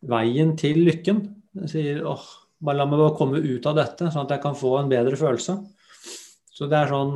[0.04, 1.22] veien til lykken.
[1.56, 2.26] Den sier åh,
[2.60, 5.16] bare la meg bare komme ut av dette, sånn at jeg kan få en bedre
[5.16, 5.54] følelse.
[6.52, 7.14] Så det er sånn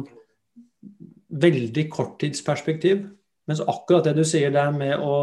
[1.28, 3.02] veldig korttidsperspektiv.
[3.46, 5.16] Mens akkurat det du sier der med å,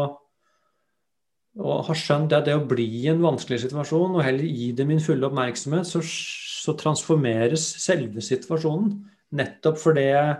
[1.60, 4.86] å ha skjønt at det å bli i en vanskelig situasjon, og heller gi det
[4.88, 8.96] min fulle oppmerksomhet, så, så transformeres selve situasjonen.
[9.34, 10.38] Nettopp fordi jeg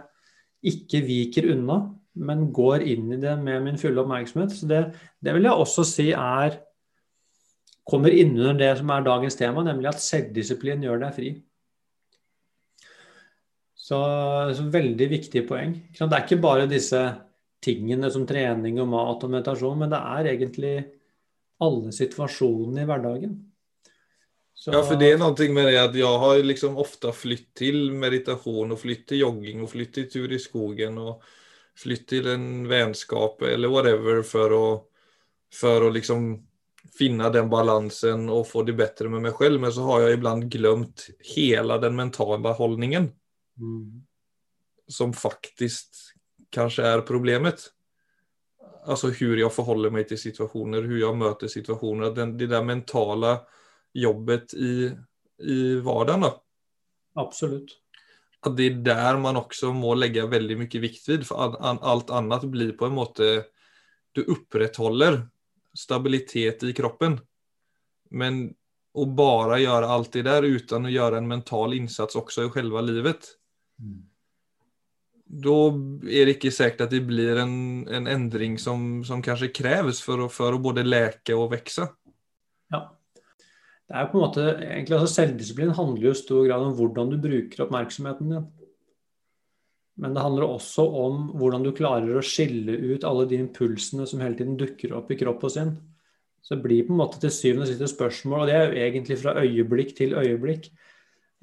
[0.74, 1.82] ikke viker unna,
[2.14, 4.54] men går inn i det med min fulle oppmerksomhet.
[4.54, 4.84] Så det,
[5.20, 6.60] det vil jeg også si er
[7.84, 11.32] kommer innunder det som er dagens tema, nemlig at selvdisiplin gjør deg fri.
[13.84, 13.98] Så,
[14.56, 15.74] så veldig viktige poeng.
[15.92, 17.00] Det er ikke bare disse
[17.64, 20.76] tingene som trening og mat og meditasjon, men det er egentlig
[21.64, 23.34] alle situasjonene i hverdagen.
[24.54, 24.72] Så...
[24.72, 28.72] Ja, for det er noe med det at jeg har liksom ofte flytt til meditasjon
[28.72, 31.24] og flytt til jogging og flytt til tur i skogen og
[31.76, 34.66] flytt til en vennskap eller whatever for å,
[35.52, 36.30] for å liksom
[36.94, 39.60] finne den balansen og få det bedre med meg selv.
[39.60, 43.10] Men så har jeg iblant glemt hele den mentale holdningen.
[43.60, 44.02] Mm.
[44.90, 45.96] Som faktisk
[46.54, 47.68] kanskje er problemet.
[48.84, 52.12] Altså hvordan jeg forholder meg til situasjoner, hvordan jeg møter situasjoner.
[52.16, 53.38] Den, det der mentale
[53.94, 54.90] jobbet i,
[55.40, 56.28] i hverdagen.
[57.18, 57.78] Absolutt.
[58.44, 61.24] At det er der man også må legge veldig mye vikt vid.
[61.28, 63.30] For alt annet blir på en måte
[64.14, 65.24] Du opprettholder
[65.74, 67.16] stabilitet i kroppen.
[68.14, 68.44] Men
[68.94, 72.82] å bare gjøre alt det der uten å gjøre en mental innsats også i selve
[72.86, 73.26] livet,
[75.24, 75.58] da
[76.06, 77.54] er det ikke sikkert at det blir en,
[77.88, 81.88] en endring som, som kanskje kreves for for å, både leke og vokse.
[82.72, 82.82] Ja.
[83.84, 87.10] Det er på en måte, egentlig altså Selvdisiplin handler jo i stor grad om hvordan
[87.12, 88.46] du bruker oppmerksomheten din.
[90.00, 94.22] Men det handler også om hvordan du klarer å skille ut alle de impulsene som
[94.24, 95.74] hele tiden dukker opp i kroppen sin.
[96.44, 98.80] Så det blir på en måte til syvende og siste spørsmål, og det er jo
[98.86, 100.66] egentlig fra øyeblikk til øyeblikk.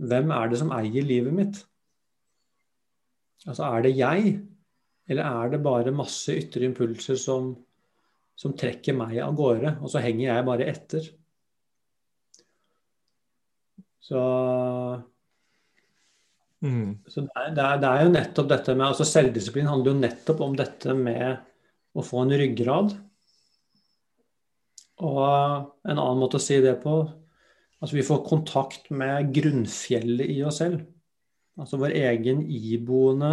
[0.02, 1.62] Hvem er det som eier livet mitt?
[3.48, 4.34] Altså er det jeg,
[5.10, 7.56] eller er det bare masse ytre impulser som,
[8.38, 11.08] som trekker meg av gårde, og så henger jeg bare etter?
[14.02, 14.22] Så,
[16.66, 17.00] mm.
[17.08, 20.02] så det, er, det, er, det, er, jo nettopp dette med altså Selvdisiplin handler jo
[20.02, 21.40] nettopp om dette med
[21.96, 22.94] å få en ryggrad.
[25.02, 27.00] Og en annen måte å si det på
[27.82, 30.84] Altså vi får kontakt med grunnfjellet i oss selv.
[31.62, 33.32] Altså vår egen iboende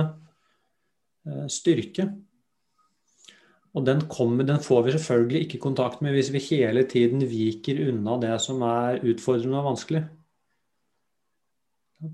[1.26, 2.08] eh, styrke.
[3.76, 7.82] Og den, kommer, den, får vi selvfølgelig ikke kontakt med hvis vi hele tiden viker
[7.90, 10.06] unna det som er utfordrende og vanskelig.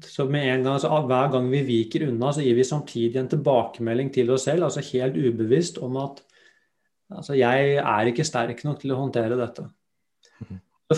[0.05, 4.31] Så gang, altså Hver gang vi viker unna, så gir vi samtidig en tilbakemelding til
[4.33, 6.23] oss selv, altså helt ubevisst, om at
[7.11, 9.67] altså, jeg er ikke sterk nok til å håndtere dette.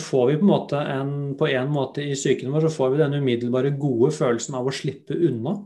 [0.00, 3.00] Får vi på en måte en, på en måte i psyken vår så får vi
[3.02, 5.56] den umiddelbare gode følelsen av å slippe unna.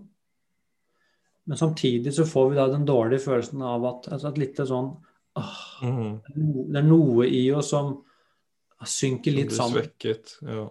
[1.51, 4.93] Men samtidig så får vi da den dårlige følelsen av at, altså et litt sånn
[5.41, 6.13] åh, mm.
[6.71, 7.97] Det er noe i oss som
[8.87, 9.83] synker litt sammen.
[9.83, 10.69] Svekket, ja.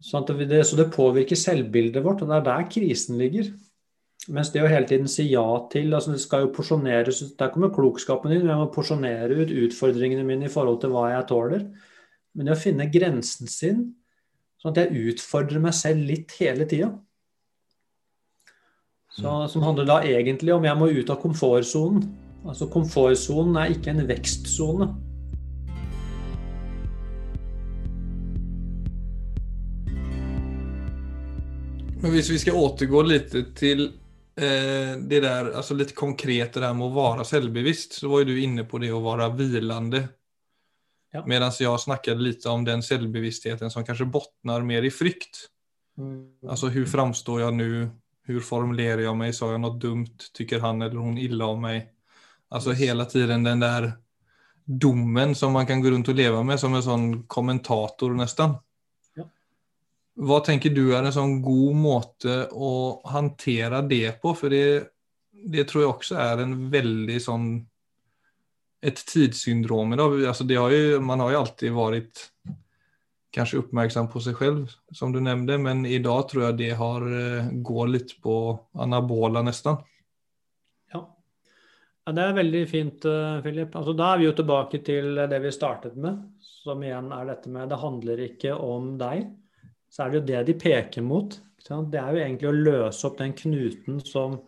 [0.00, 3.50] Sånn det, så det påvirker selvbildet vårt, og det er der krisen ligger.
[4.28, 7.72] Mens det å hele tiden si ja til altså det skal jo porsjoneres Der kommer
[7.72, 8.44] klokskapen inn.
[8.44, 11.64] Jeg må porsjonere ut utfordringene mine i forhold til hva jeg tåler.
[12.34, 13.84] Men det å finne grensen sin,
[14.60, 16.92] sånn at jeg utfordrer meg selv litt hele tida.
[19.20, 22.04] Som handler da egentlig om jeg må ut av komfortsonen.
[22.46, 24.88] Altså komfortsonen er ikke en vekstsone.
[32.00, 36.72] Men hvis vi skal återgå litt til eh, det der, altså litt konkret det der
[36.78, 40.06] med å være selvbevisst, så var jo du inne på det å være hvilende.
[41.10, 41.24] Ja.
[41.26, 45.48] Medan jeg snackade litt om den selvbevisstheten som kanskje bottnar mer i frykt.
[45.98, 46.46] Mm.
[46.48, 47.70] Alltså hvordan framstår jeg nå?
[48.28, 49.34] Hvordan formulerer jeg meg?
[49.34, 50.28] Sa jeg noe dumt?
[50.36, 51.88] Tykker han eller hun ille om meg?
[52.54, 52.78] yes.
[52.78, 53.92] hele tiden den der
[54.64, 58.54] domen som man kan gå rundt og leve med som en sånn kommentator, nesten.
[60.20, 64.34] Hva tenker du er en sånn god måte å hantera det på?
[64.36, 64.90] For det,
[65.32, 67.46] det tror jeg også er en veldig sånn
[68.82, 70.24] et tidssyndrom idag.
[70.24, 72.24] Alltså det har ju, man har jo alltid vært
[73.34, 77.04] kanskje oppmerksom på seg selv, som du nevnte, men i dag tror jeg det har
[77.06, 78.34] eh, går litt på
[78.74, 79.78] anabola nesten.
[80.90, 81.04] Ja.
[82.06, 83.06] ja det er veldig fint,
[83.44, 83.76] Philip.
[83.76, 86.24] Altså, da er vi jo tilbake til det vi startet med,
[86.64, 89.28] som igjen er dette med det handler ikke om deg
[89.90, 91.34] så er det jo det de peker mot.
[91.60, 94.38] Det er jo egentlig å løse opp den knuten som,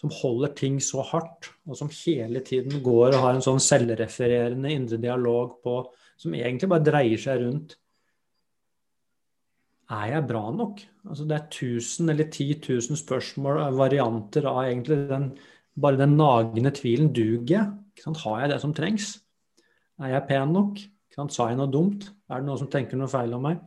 [0.00, 4.72] som, holder ting så hardt, og som hele tiden går og har en sånn selvrefererende
[4.72, 5.82] indre dialog på,
[6.20, 7.76] som egentlig bare dreier seg rundt
[9.90, 10.80] Er jeg bra nok?
[11.08, 15.24] Altså det er 1000 eller 10 000 spørsmål, varianter av egentlig den,
[15.74, 17.08] bare den nagende tvilen.
[17.10, 18.12] Duger jeg?
[18.22, 19.16] Har jeg det som trengs?
[20.00, 20.78] Er jeg pen nok?
[21.28, 22.06] Sa jeg noe dumt?
[22.30, 23.58] Er det noen som tenker noe feil om meg?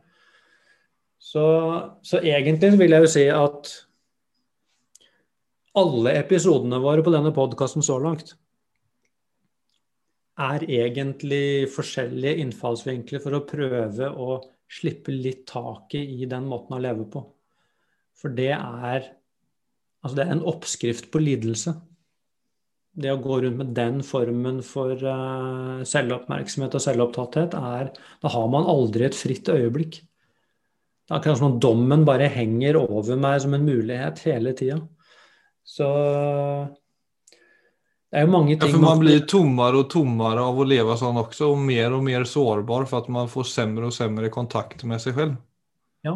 [1.24, 1.44] Så,
[2.04, 3.70] så, egentlig vil jeg jo si at
[5.78, 8.34] alle episodene våre på denne podkasten så langt
[10.40, 14.38] er egentlig forskjellige innfallsvinkler for å prøve å
[14.70, 17.22] slippe litt taket i den måten å leve på.
[18.18, 19.10] For det er,
[20.02, 21.76] altså det er en oppskrift på lidelse.
[22.94, 27.90] Det å gå rundt med den formen for uh, selvoppmerksomhet og selvopptatthet er
[28.22, 29.98] Da har man aldri et fritt øyeblikk.
[29.98, 34.78] Det er akkurat som om dommen bare henger over meg som en mulighet hele tida.
[35.64, 35.88] Så
[38.14, 40.94] det er jo mange ting ja, for Man blir tommere og tommere av å leve
[41.00, 44.84] sånn også, og mer og mer sårbar for at man får semre og semre kontakt
[44.86, 45.38] med seg selv.
[46.06, 46.14] Ja.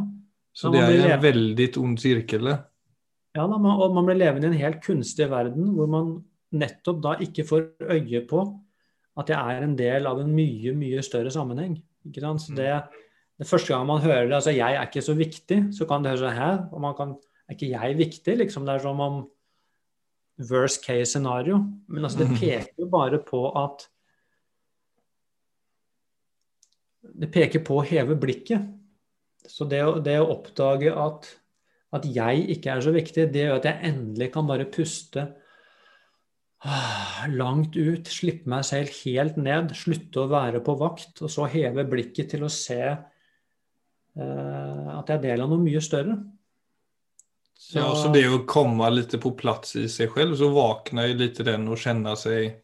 [0.55, 2.53] Så det er en veldig ond sirkel.
[2.53, 6.13] Ja, da, man, og man blir levende i en helt kunstig verden hvor man
[6.55, 8.45] nettopp da ikke får øye på
[9.19, 11.75] at jeg er en del av en mye, mye større sammenheng.
[12.07, 12.45] Ikke sant?
[12.45, 12.61] Så mm.
[12.61, 12.69] det,
[13.43, 16.15] det første gang man hører det, altså 'jeg er ikke så viktig', så kan det
[16.15, 17.17] høre sånn her, og man kan,
[17.49, 19.19] er ikke jeg viktig?' Liksom Det er som om
[20.39, 21.61] worst case scenario.
[21.89, 22.39] Men altså, det mhm.
[22.41, 23.89] peker jo bare på at
[27.19, 28.67] Det peker på å heve blikket.
[29.49, 31.25] Så det, det å oppdage at,
[31.97, 35.25] at jeg ikke er så viktig, det gjør at jeg endelig kan bare puste
[36.63, 41.49] ah, langt ut, slippe meg selv helt ned, slutte å være på vakt, og så
[41.51, 42.83] heve blikket til å se
[44.19, 46.17] Eh, at jeg er del av noe mye større.
[47.59, 51.17] Så, ja, så det å komme litt på plass i seg selv, så våkner jo
[51.25, 52.61] litt den å kjenne seg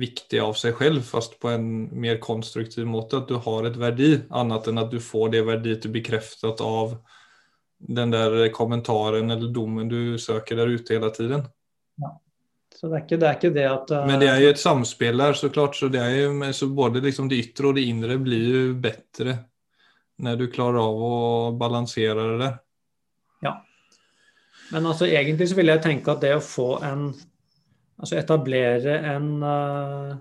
[0.00, 1.66] viktig av seg selv, fast på en
[2.00, 3.20] mer konstruktiv måte.
[3.20, 6.96] At du har et verdi, annet enn at du får det verdiet bekreftet av
[7.84, 11.44] den der kommentaren eller dommen du søker der ute hele tiden.
[12.00, 12.16] Ja.
[12.74, 14.06] Så det er, ikke, det er ikke det at uh...
[14.08, 15.76] Men det er jo et samspill der, så klart.
[15.76, 19.36] Så det er jo, så både liksom det ytre og det indre blir jo bedre
[20.24, 21.14] når du klarer av å
[21.58, 22.58] balansere det der.
[24.72, 27.08] Men altså egentlig så vil jeg tenke at det å få en
[27.94, 30.16] Altså etablere en uh,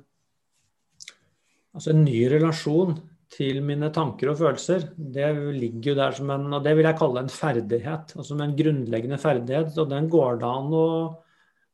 [1.73, 2.99] Altså en ny relasjon
[3.33, 6.99] til mine tanker og følelser, det ligger jo der som en Og det vil jeg
[6.99, 8.13] kalle en ferdighet.
[8.13, 9.73] Altså en grunnleggende ferdighet.
[9.81, 10.85] Og den går det an å,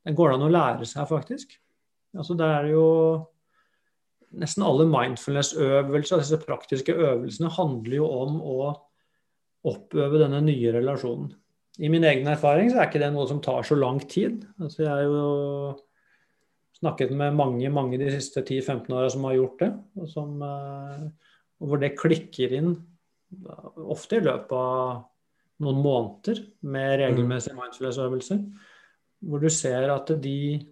[0.07, 1.57] den går det an å lære seg, faktisk.
[2.15, 2.85] Altså det er jo
[4.39, 8.57] nesten alle mindfulness-øvelser, disse praktiske øvelsene, handler jo om å
[9.69, 11.31] oppøve denne nye relasjonen.
[11.79, 14.43] I min egen erfaring så er ikke det noe som tar så lang tid.
[14.59, 15.29] Altså jeg har jo
[16.79, 19.69] snakket med mange mange de siste 10-15 åra som har gjort det,
[19.99, 21.05] og som, eh,
[21.59, 22.73] hvor det klikker inn
[23.89, 25.05] ofte i løpet av
[25.63, 28.43] noen måneder med regelmessige mindfulness-øvelser.
[29.27, 30.65] Hvor du ser at de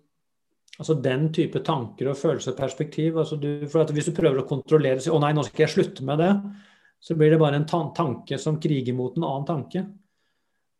[0.77, 3.15] Altså den type tanker og følelser og perspektiv.
[3.17, 5.73] Altså du, for Hvis du prøver å kontrollere og si 'Å nei, nå skal jeg
[5.73, 6.53] slutte med det',
[7.01, 9.87] så blir det bare en tanke som kriger mot en annen tanke.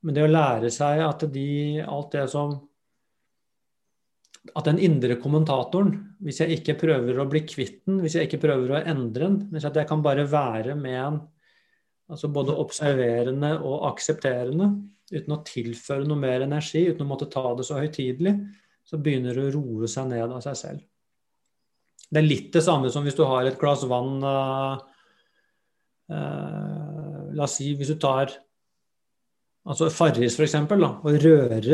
[0.06, 1.50] Men det å lære seg at de,
[1.84, 2.58] alt det som
[4.56, 5.90] At den indre kommentatoren,
[6.24, 9.42] hvis jeg ikke prøver å bli kvitt den, hvis jeg ikke prøver å endre den,
[9.52, 11.18] men at jeg kan bare være med en
[12.08, 14.70] altså både observerende og aksepterende,
[15.12, 18.34] uten å tilføre noe mer energi, uten å måtte ta det så høytidelig,
[18.88, 20.86] så begynner det å roe seg ned av seg selv.
[22.08, 24.78] Det er litt det samme som hvis du har et glass vann uh,
[26.14, 28.32] uh, La oss si hvis du tar
[29.68, 30.56] altså Farris f.eks.
[30.58, 31.70] og rører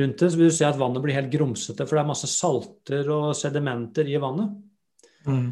[0.00, 2.30] rundt det, så vil du se at vannet blir helt grumsete, for det er masse
[2.30, 4.52] salter og sedimenter i vannet.
[5.26, 5.48] Mm.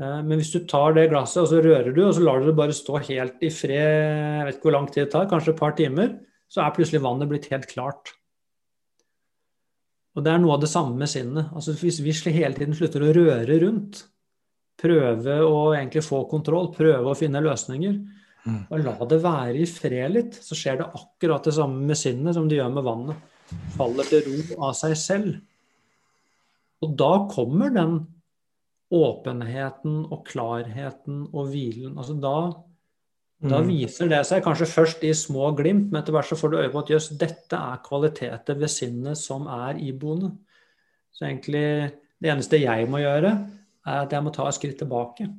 [0.00, 2.48] Uh, men hvis du tar det glasset og så rører du, og så lar du
[2.48, 5.54] det bare stå helt i fred, jeg vet ikke hvor lang tid det tar, kanskje
[5.54, 6.14] et par timer,
[6.50, 8.14] så er plutselig vannet blitt helt klart.
[10.16, 11.52] Og det er noe av det samme med sinnet.
[11.54, 14.00] Altså Hvis vi hele tiden slutter å røre rundt,
[14.80, 18.00] prøve å egentlig få kontroll, prøve å finne løsninger.
[18.46, 22.36] Og la det være i fred litt, så skjer det akkurat det samme med sinnet
[22.36, 23.28] som det gjør med vannet.
[23.74, 25.36] Faller til ro av seg selv.
[26.80, 27.98] Og da kommer den
[28.90, 31.98] åpenheten og klarheten og hvilen.
[32.00, 32.36] Altså da
[33.40, 33.70] da mm.
[33.70, 36.72] viser det seg kanskje først i små glimt, men etter hvert så får du øye
[36.74, 40.34] på at jøss, dette er kvaliteter ved sinnet som er iboende.
[41.16, 41.62] Så egentlig
[42.20, 43.30] det eneste jeg må gjøre,
[43.88, 45.30] er at jeg må ta et skritt tilbake.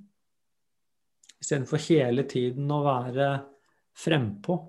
[1.42, 3.32] Istedenfor hele tiden å være
[3.98, 4.60] frempå.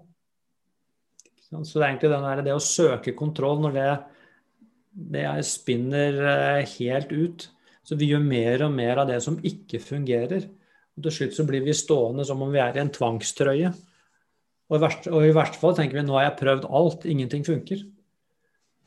[1.53, 3.89] Så det er egentlig der, det å søke kontroll når det,
[5.13, 7.47] det spinner eh, helt ut.
[7.85, 10.47] Så vi gjør mer og mer av det som ikke fungerer.
[10.97, 13.73] Og til slutt så blir vi stående som om vi er i en tvangstrøye.
[14.73, 17.45] Og i, verste, og i verste fall tenker vi nå har jeg prøvd alt, ingenting
[17.45, 17.83] funker.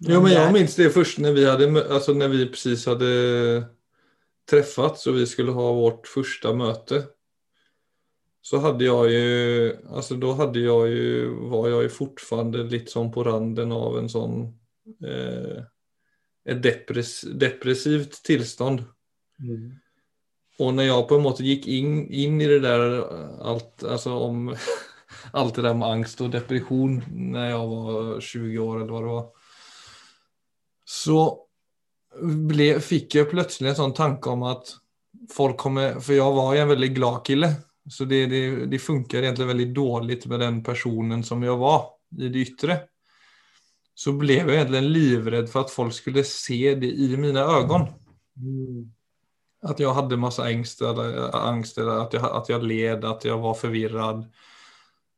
[0.06, 3.12] Ja, men jeg minns det først når vi hadde, altså når vi precis hadde
[4.50, 7.04] träffats og vi skulle ha vårt første møte.
[8.46, 13.10] Så hadde jeg jo, altså da hadde jeg jo, var jeg jo fortfarande litt sånn
[13.14, 14.36] på randen av en sånn
[15.02, 15.64] eh,
[16.46, 18.84] et depress, depressivt tilstand.
[19.42, 19.74] Mm.
[20.62, 22.86] Og når jeg på en måte gikk inn, inn i det der
[23.50, 24.54] alt, altså om
[25.40, 29.16] alt det der med angst og depresjon når jeg var 20 år, eller hva det
[29.16, 29.28] var,
[30.86, 31.20] så
[32.22, 34.76] ble, fikk jeg plutselig en sånn tanke om at
[35.34, 37.50] folk kommer For jeg var jo en veldig glad kille.
[37.90, 41.84] Så det, det, det funker egentlig veldig dårlig med den personen som jeg var
[42.18, 42.78] i det ytre.
[43.96, 47.86] Så ble jeg egentlig livredd for at folk skulle se det i mine øyne.
[48.42, 48.82] Mm.
[49.66, 53.38] At jeg hadde masse angst, eller, angst eller at, jeg, at jeg led, at jeg
[53.42, 54.26] var forvirret.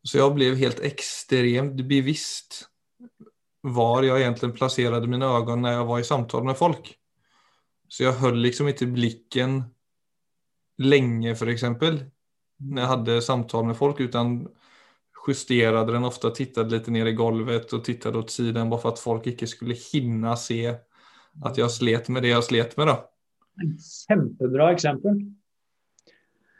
[0.05, 2.65] Så jeg ble helt ekstremt bevisst
[3.67, 6.91] var jeg egentlig plasserte mine øyne når jeg var i samtale med folk.
[7.89, 9.57] Så jeg holdt liksom ikke blikken
[10.83, 11.65] lenge, f.eks.,
[12.63, 14.39] når jeg hadde samtale med folk, utan
[15.27, 19.01] justerade den ofte, tittet litt ner i golvet og tittet åt siden, bare for at
[19.01, 20.61] folk ikke skulle hinne se
[21.45, 22.87] at jeg slet med det jeg slet med.
[22.89, 22.97] Då.
[24.07, 25.19] Kjempebra eksempel.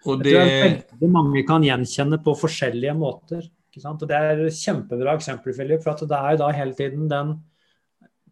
[0.05, 0.33] Og det...
[0.33, 3.47] Jeg tror mange kan gjenkjenne på forskjellige måter.
[3.77, 7.37] Og Det er kjempebra eksempel, Philip, for det er da hele tiden den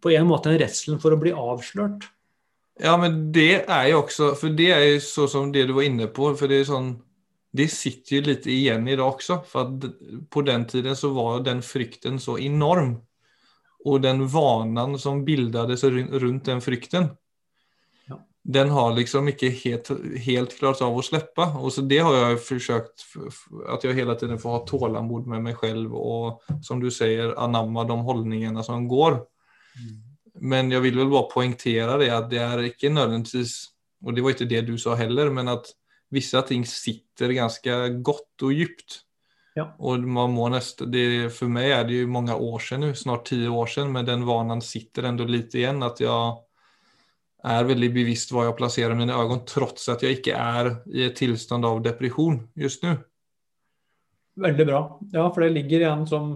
[0.02, 2.08] på en måte en redselen for å bli avslørt.
[2.82, 5.86] Ja, men det er jo også For det er jo så som det du var
[5.88, 6.34] inne på.
[6.36, 6.90] for Det er sånn,
[7.56, 9.40] det sitter jo litt igjen i dag også.
[9.48, 9.76] For
[10.32, 12.98] på den tiden så var den frykten så enorm.
[13.86, 17.12] Og den vanen som bildet rundt den frykten
[18.46, 19.90] den har liksom ikke helt,
[20.22, 21.48] helt klart av å slippe.
[21.58, 23.06] Og så det har jeg forsøkt,
[23.74, 27.88] at jeg hele tiden får ha tålamod med meg selv og som du sier, anamme
[27.90, 29.18] de holdningene som går.
[29.80, 29.96] Mm.
[30.46, 33.72] Men jeg vil vel bare poengtere det at det er ikke nødvendigvis
[34.06, 35.72] Og det var ikke det du sa heller, men at
[36.14, 37.76] visse ting sitter ganske
[38.06, 39.02] godt og dypt.
[39.56, 39.70] Ja.
[39.80, 43.40] Og man må nesten, det, For meg er det jo mange år siden snart ti
[43.48, 45.80] år siden, men den vanen sitter enda litt igjen.
[45.86, 46.36] At jeg
[47.46, 51.16] er veldig bevisst hvor jeg plasserer mine øyne, tross at jeg ikke er i et
[51.16, 52.98] tilstand av depresjon just nå.
[54.44, 54.82] Veldig bra.
[55.14, 56.34] Ja, for det ligger igjen som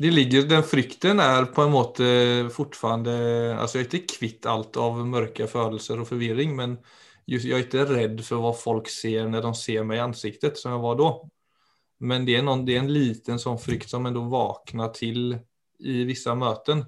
[0.00, 2.06] det ligger, Den frykten er på en måte
[2.54, 6.78] fortsatt altså Jeg er ikke kvitt alt av mørke følelser og forvirring, men
[7.28, 10.58] just, jeg er ikke redd for hva folk ser når de ser meg i ansiktet,
[10.58, 11.12] som jeg var da.
[12.02, 15.36] Men det er, noen, det er en liten sånn frykt som ändå vakner til
[15.82, 16.82] i visse møter.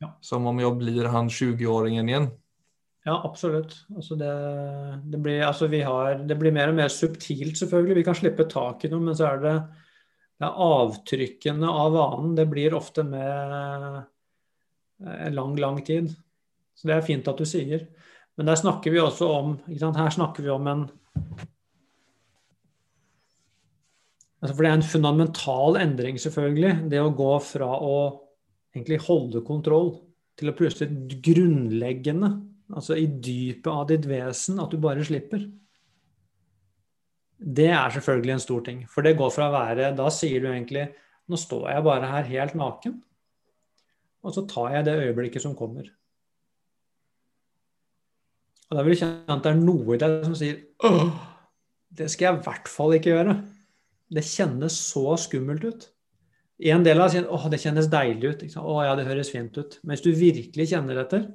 [0.00, 0.14] Ja.
[0.24, 2.30] Som om jeg blir han 20-åringen igjen.
[3.06, 3.74] Ja, absolutt.
[3.94, 4.30] Altså det,
[5.12, 8.00] det, blir, altså har, det, blir, mer og mer subtilt, selvfølgelig.
[8.00, 9.54] Vi kan slippe tak i noe, men så er det,
[10.36, 12.34] det er avtrykkene av vanen.
[12.36, 14.02] Det blir ofte med
[15.06, 16.10] en lang, lang tid.
[16.76, 17.86] Så det er fint at du sier.
[18.36, 20.82] Men der snakker vi også om Her snakker vi om en
[24.42, 26.90] altså For det er en fundamental endring, selvfølgelig.
[26.92, 27.96] Det å gå fra å
[28.76, 29.94] egentlig holde kontroll,
[30.36, 32.28] til å plutselig grunnleggende,
[32.76, 35.46] altså i dypet av ditt vesen, at du bare slipper.
[37.36, 38.78] Det er selvfølgelig en stor ting.
[38.88, 40.86] For det går fra å være Da sier du egentlig
[41.26, 43.00] Nå står jeg bare her helt naken,
[44.22, 45.88] og så tar jeg det øyeblikket som kommer.
[48.70, 51.10] Og da vil du kjenne at det er noe i deg som sier Åh,
[51.98, 53.34] det skal jeg i hvert fall ikke gjøre.
[54.14, 55.88] Det kjennes så skummelt ut.
[56.70, 58.46] En del av deg sier åh, det kjennes deilig ut.
[58.62, 59.78] Å ja, det høres fint ut.
[59.82, 61.26] Men hvis du virkelig kjenner etter,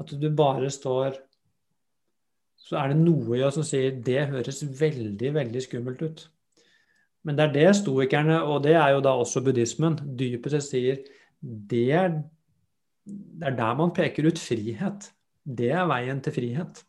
[0.00, 1.20] at du bare står
[2.64, 6.22] så er det noe i oss som sier det høres veldig, veldig skummelt ut.
[7.24, 11.02] Men det er det stoikerne, og det er jo da også buddhismen, dypest sett sier
[11.44, 12.14] det er,
[13.04, 15.10] det er der man peker ut frihet.
[15.44, 16.80] Det er veien til frihet.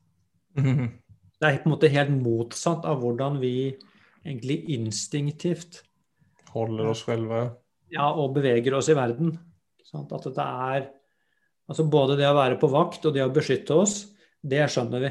[0.56, 0.94] Mm.
[1.36, 3.76] Det er på en måte helt motsatt av hvordan vi
[4.24, 5.84] egentlig instinktivt
[6.56, 7.40] Holder oss selve.
[7.92, 9.34] Ja, og beveger oss i verden.
[9.92, 10.86] At dette er
[11.66, 13.96] Altså både det å være på vakt og det å beskytte oss,
[14.46, 15.10] det skjønner vi.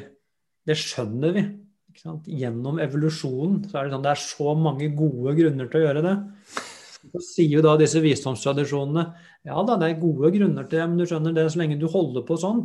[0.64, 1.44] Det skjønner vi.
[2.26, 6.04] Gjennom evolusjonen så er det sånn det er så mange gode grunner til å gjøre
[6.04, 6.14] det.
[7.04, 9.04] Så sier jo da disse visdomstradisjonene
[9.44, 11.86] ja da, det er gode grunner til det, men du skjønner det, så lenge du
[11.92, 12.64] holder på sånn,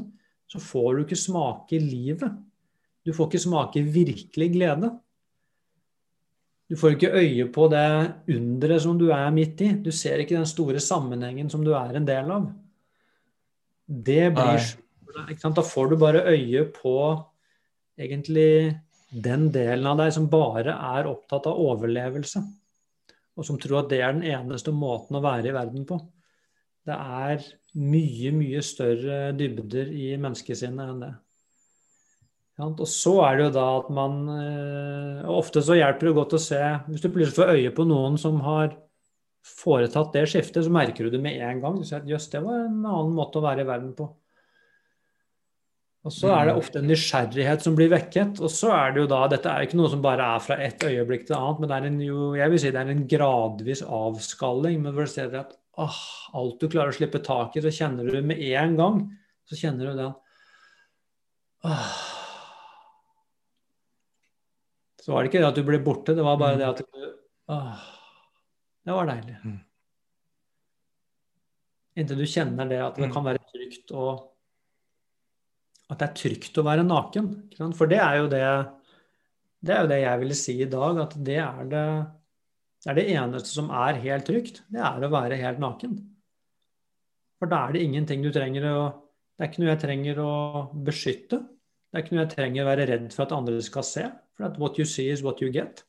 [0.50, 2.40] så får du ikke smake livet.
[3.06, 4.94] Du får ikke smake virkelig glede.
[6.70, 7.86] Du får ikke øye på det
[8.30, 9.72] underet som du er midt i.
[9.82, 12.46] Du ser ikke den store sammenhengen som du er en del av.
[13.90, 14.70] Det blir
[15.42, 16.94] Da får du bare øye på
[18.00, 18.80] egentlig
[19.10, 22.42] den delen av deg som bare er opptatt av overlevelse,
[23.40, 26.00] og som tror at det er den eneste måten å være i verden på.
[26.88, 27.42] Det er
[27.80, 31.16] mye, mye større dybder i menneskesinnet enn det.
[32.60, 36.42] Og så er det jo da at man og Ofte så hjelper det godt å
[36.44, 38.74] se Hvis du plutselig får øye på noen som har
[39.48, 41.78] foretatt det skiftet, så merker du det med en gang.
[41.80, 44.10] Du ser at jøss, det var en annen måte å være i verden på.
[46.08, 48.40] Og så er det ofte en nysgjerrighet som blir vekket.
[48.40, 50.84] Og så er det jo da Dette er ikke noe som bare er fra et
[50.88, 53.84] øyeblikk til annet, men det er en, jo, jeg vil si det er en gradvis
[53.84, 54.80] avskalling.
[54.86, 56.00] Men hvor du ser at ah,
[56.40, 59.04] alt du klarer å slippe tak i, så kjenner du med en gang
[59.50, 60.16] Så kjenner du den
[61.68, 61.94] ah.
[65.04, 67.06] Så var det ikke det at du ble borte, det var bare det at du
[67.52, 67.84] ah,
[68.88, 69.38] Det var deilig.
[69.44, 69.60] Mm.
[72.00, 74.30] Inntil du kjenner det at det kan være trygt og
[75.90, 77.32] at det er trygt å være naken.
[77.78, 78.46] For det er jo det,
[79.66, 81.86] det er jo det jeg ville si i dag, at det er det,
[82.84, 84.62] det er det eneste som er helt trygt.
[84.70, 85.98] Det er å være helt naken.
[87.40, 88.82] For da er det ingenting du trenger å
[89.40, 90.32] Det er ikke noe jeg trenger å
[90.84, 91.38] beskytte.
[91.40, 94.02] Det er ikke noe jeg trenger å være redd for at andre skal se.
[94.36, 95.86] For at what you see is what you get.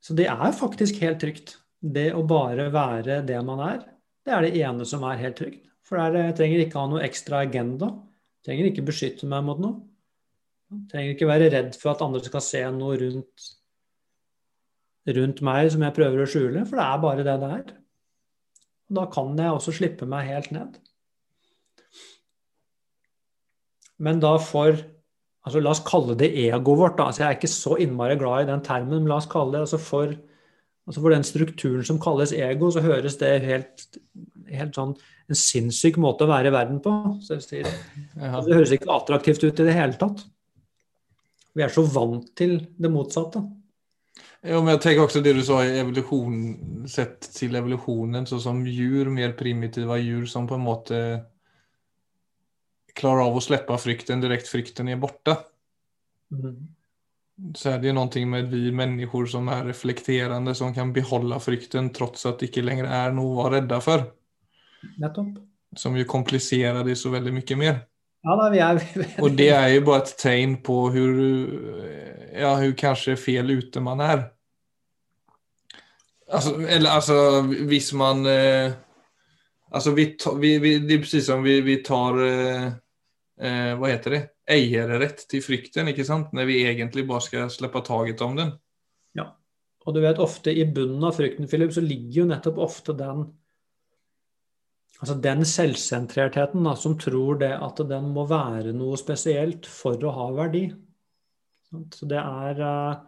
[0.00, 1.58] Så det er faktisk helt trygt.
[1.76, 3.84] Det å bare være det man er,
[4.24, 5.66] det er det ene som er helt trygt.
[5.86, 7.92] For der, jeg trenger ikke ha noe ekstra agenda.
[8.40, 9.76] Jeg trenger ikke beskytte meg mot noe.
[10.74, 13.50] Jeg trenger ikke være redd for at andre skal se noe rundt,
[15.18, 17.70] rundt meg som jeg prøver å skjule, for det er bare det det er.
[18.90, 20.76] Og da kan jeg også slippe meg helt ned.
[24.02, 24.74] Men da for
[25.46, 26.96] altså La oss kalle det egoet vårt.
[26.98, 27.06] Da.
[27.06, 29.62] Altså jeg er ikke så innmari glad i den termen, men la oss kalle det
[29.62, 30.14] altså for,
[30.88, 33.86] altså for den strukturen som kalles ego, så høres det helt,
[34.54, 34.94] helt sånn
[35.26, 36.94] en sinnssyk måte å være i verden på.
[37.24, 37.66] Så det,
[38.16, 40.22] høres ikke attraktivt ut i det hele tatt.
[41.56, 43.42] Vi er så vant til det motsatte.
[44.46, 46.36] Ja, men jeg tenker også det du sa i evolusjon,
[46.90, 51.00] sett til evolusjonen, så som dyr, mer primitive dyr som på en måte
[52.96, 55.34] klarer av å slippe frykten direkte frykten er borte.
[56.32, 56.54] Mm.
[57.56, 62.24] Så er det noe med vi mennesker som er reflekterende, som kan beholde frykten trots
[62.28, 64.06] at det ikke lenger er noe å være redde for.
[65.02, 65.36] Nettopp.
[65.76, 67.82] Som jo kompliserer det så veldig mye mer.
[68.26, 68.80] Ja, da, vi er,
[69.22, 71.20] Og det er jo bare et tegn på hvor,
[72.34, 74.24] ja, hvor kanskje fel ute man er.
[76.26, 78.72] Altså, eller altså, hvis man eh,
[79.70, 82.66] Altså, vi, vi, vi, det er precis som vi, vi tar eh,
[83.42, 84.20] eh, Hva heter det?
[84.46, 86.30] Eierrett til frykten, ikke sant?
[86.34, 88.52] Når vi egentlig bare skal slippe taket om den.
[89.18, 89.32] Ja.
[89.86, 93.24] Og du vet, ofte i bunnen av frykten, Philip, så ligger jo nettopp ofte den
[94.96, 100.14] Altså den selvsentrertheten da, som tror det at den må være noe spesielt for å
[100.14, 100.64] ha verdi.
[101.92, 103.02] Så det er uh,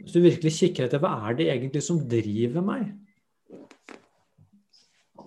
[0.00, 2.92] Hvis du virkelig kikker etter hva er det egentlig som driver meg?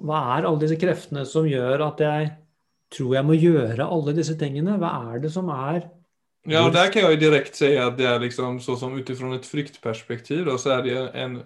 [0.03, 2.31] Hva er alle disse kreftene som gjør at jeg
[2.93, 4.77] tror jeg må gjøre alle disse tingene?
[4.79, 5.83] Hva er det som er
[6.49, 9.31] Ja, der kan jeg jo direkte si at det er liksom så som ut ifra
[9.35, 11.37] et fryktperspektiv, så er det en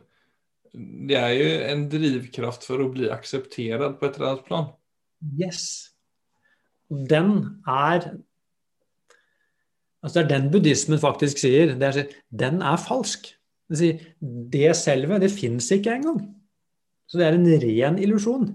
[0.78, 4.72] det er jo en drivkraft for å bli akseptert på et eller annet plan.
[5.38, 5.94] Yes.
[6.88, 8.12] Den er
[10.06, 11.74] Altså Det er den buddhismen faktisk sier.
[11.76, 13.26] Det er, den er falsk.
[13.68, 14.04] Det, sier,
[14.54, 16.22] det selve, det fins ikke engang.
[17.10, 18.46] Så det er en ren illusjon.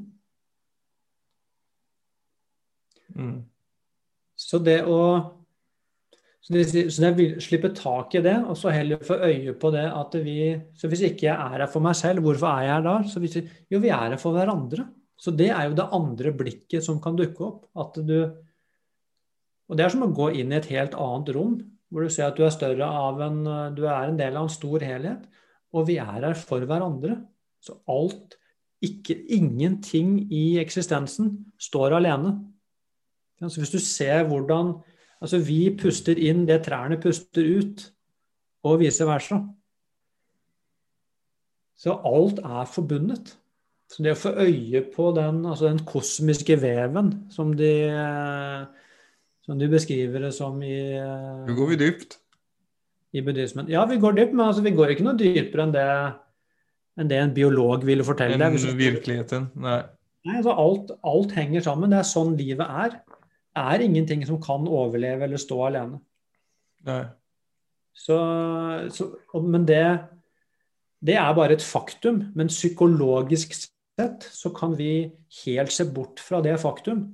[3.18, 3.42] Mm.
[4.38, 5.02] Så det å
[6.42, 9.84] så det, så det slippe tak i det, og så heller få øye på det
[9.86, 10.36] at vi
[10.74, 12.94] Så hvis ikke jeg er her for meg selv, hvorfor er jeg her da?
[13.06, 13.36] Så hvis,
[13.70, 14.88] jo, vi er her for hverandre.
[15.14, 17.68] Så det er jo det andre blikket som kan dukke opp.
[17.78, 18.34] At du
[19.70, 21.54] Og det er som å gå inn i et helt annet rom,
[21.88, 23.44] hvor du ser at du er større av en
[23.76, 25.22] Du er en del av en stor helhet.
[25.72, 27.22] Og vi er her for hverandre.
[27.62, 28.34] Så alt
[28.82, 32.34] ikke, Ingenting i eksistensen står alene.
[33.38, 34.80] Så hvis du ser hvordan
[35.22, 37.84] Altså vi puster inn det trærne puster ut,
[38.66, 39.38] og vice versa.
[41.78, 43.36] Så alt er forbundet.
[43.90, 47.72] Så det å få øye på den, altså den kosmiske veven som de,
[49.44, 52.18] som de beskriver det som i Nå går vi dypt.
[53.12, 53.68] I buddhismen.
[53.68, 55.88] Ja, vi går dypt, men altså, vi går ikke noe dypere enn det,
[56.96, 58.56] enn det en biolog ville fortelle deg.
[58.56, 59.50] Enn virkeligheten.
[59.60, 59.82] Nei.
[60.24, 61.92] Nei altså alt, alt henger sammen.
[61.92, 62.96] Det er sånn livet er
[63.58, 66.00] er ingenting som kan overleve eller stå alene.
[66.88, 67.04] Nei.
[67.92, 68.16] Så,
[68.94, 69.08] så,
[69.44, 69.84] men det,
[71.04, 72.24] det er bare et faktum.
[72.36, 75.12] Men psykologisk sett så kan vi
[75.44, 77.06] helt se bort fra det faktum.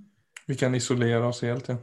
[0.49, 1.79] Vi kan isolere oss helt, ja.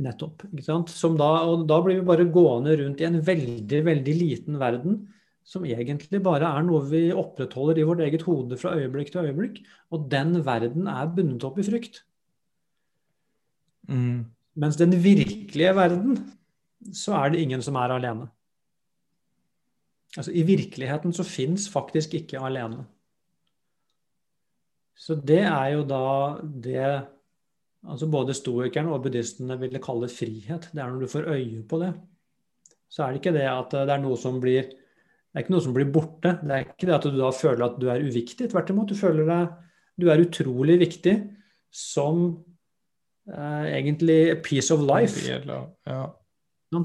[0.00, 0.46] Nettopp.
[0.48, 0.92] ikke sant?
[1.18, 5.02] Da, og da blir vi bare gående rundt i en veldig, veldig liten verden
[5.44, 9.58] som egentlig bare er noe vi opprettholder i vårt eget hode fra øyeblikk til øyeblikk.
[9.90, 12.04] Og den verden er bundet opp i frykt.
[13.90, 14.24] Mm.
[14.60, 16.18] Mens den virkelige verden,
[16.94, 18.28] så er det ingen som er alene.
[20.16, 22.84] Altså I virkeligheten så fins faktisk ikke alene.
[24.98, 26.04] Så det er jo da
[26.42, 26.82] det
[27.88, 30.68] altså både stoikerne og buddhistene ville kalle frihet.
[30.72, 31.94] Det er når du får øye på det.
[32.90, 34.66] Så er det ikke det at det er noe som blir
[35.30, 36.32] det er ikke noe som blir borte.
[36.42, 38.48] Det er ikke det at du da føler at du er uviktig.
[38.50, 39.52] Tvert imot, du føler deg
[40.00, 41.14] du er utrolig viktig
[41.74, 42.30] som
[43.30, 45.22] egentlig a piece of life.
[45.86, 46.02] Ja.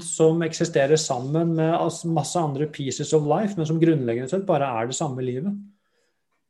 [0.02, 1.78] Som eksisterer sammen med
[2.10, 5.54] masse andre pieces of life, men som grunnleggende sett bare er det samme livet.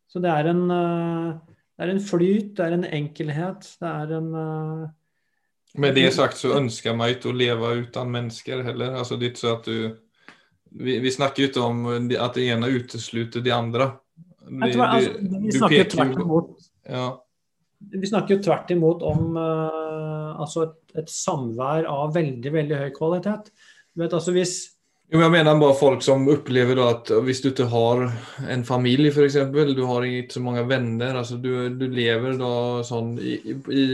[0.09, 1.35] Så det er en, uh,
[1.77, 4.87] det er en flyt, det er en enkelhet, det er en uh,
[5.77, 8.95] Med det sagt så ønsker man ikke å leve uten mennesker heller.
[8.97, 9.97] Altså, det er ikke så at du
[10.77, 13.91] vi, vi snakker jo ikke om at det ene uteslutter det andre.
[14.47, 15.13] Det, tror, altså,
[15.43, 16.67] vi snakker jo tvert.
[16.89, 17.07] Ja.
[18.01, 19.86] Vi snakker jo tvert imot om uh,
[20.37, 23.53] altså et, et, samvær av veldig veldig høy kvalitet.
[23.95, 24.57] Du vet, altså hvis
[25.07, 28.09] jo, jeg mener bare folk som opplever at hvis du ikke har
[28.51, 33.13] en familie, f.eks., du har ikke så mange venner, altså du, du lever da sånn
[33.23, 33.85] i, i,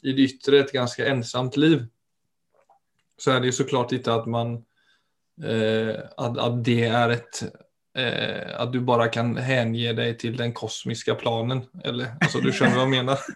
[0.00, 1.82] i det ytre et ganske ensomt liv,
[3.20, 4.56] så er det jo så klart ikke at man
[5.44, 10.56] eh, at, at, det er et eh, at du bare kan hengi deg til den
[10.56, 11.66] kosmiske planen.
[11.84, 13.28] Eller, altså, du skjønner hva jeg mener?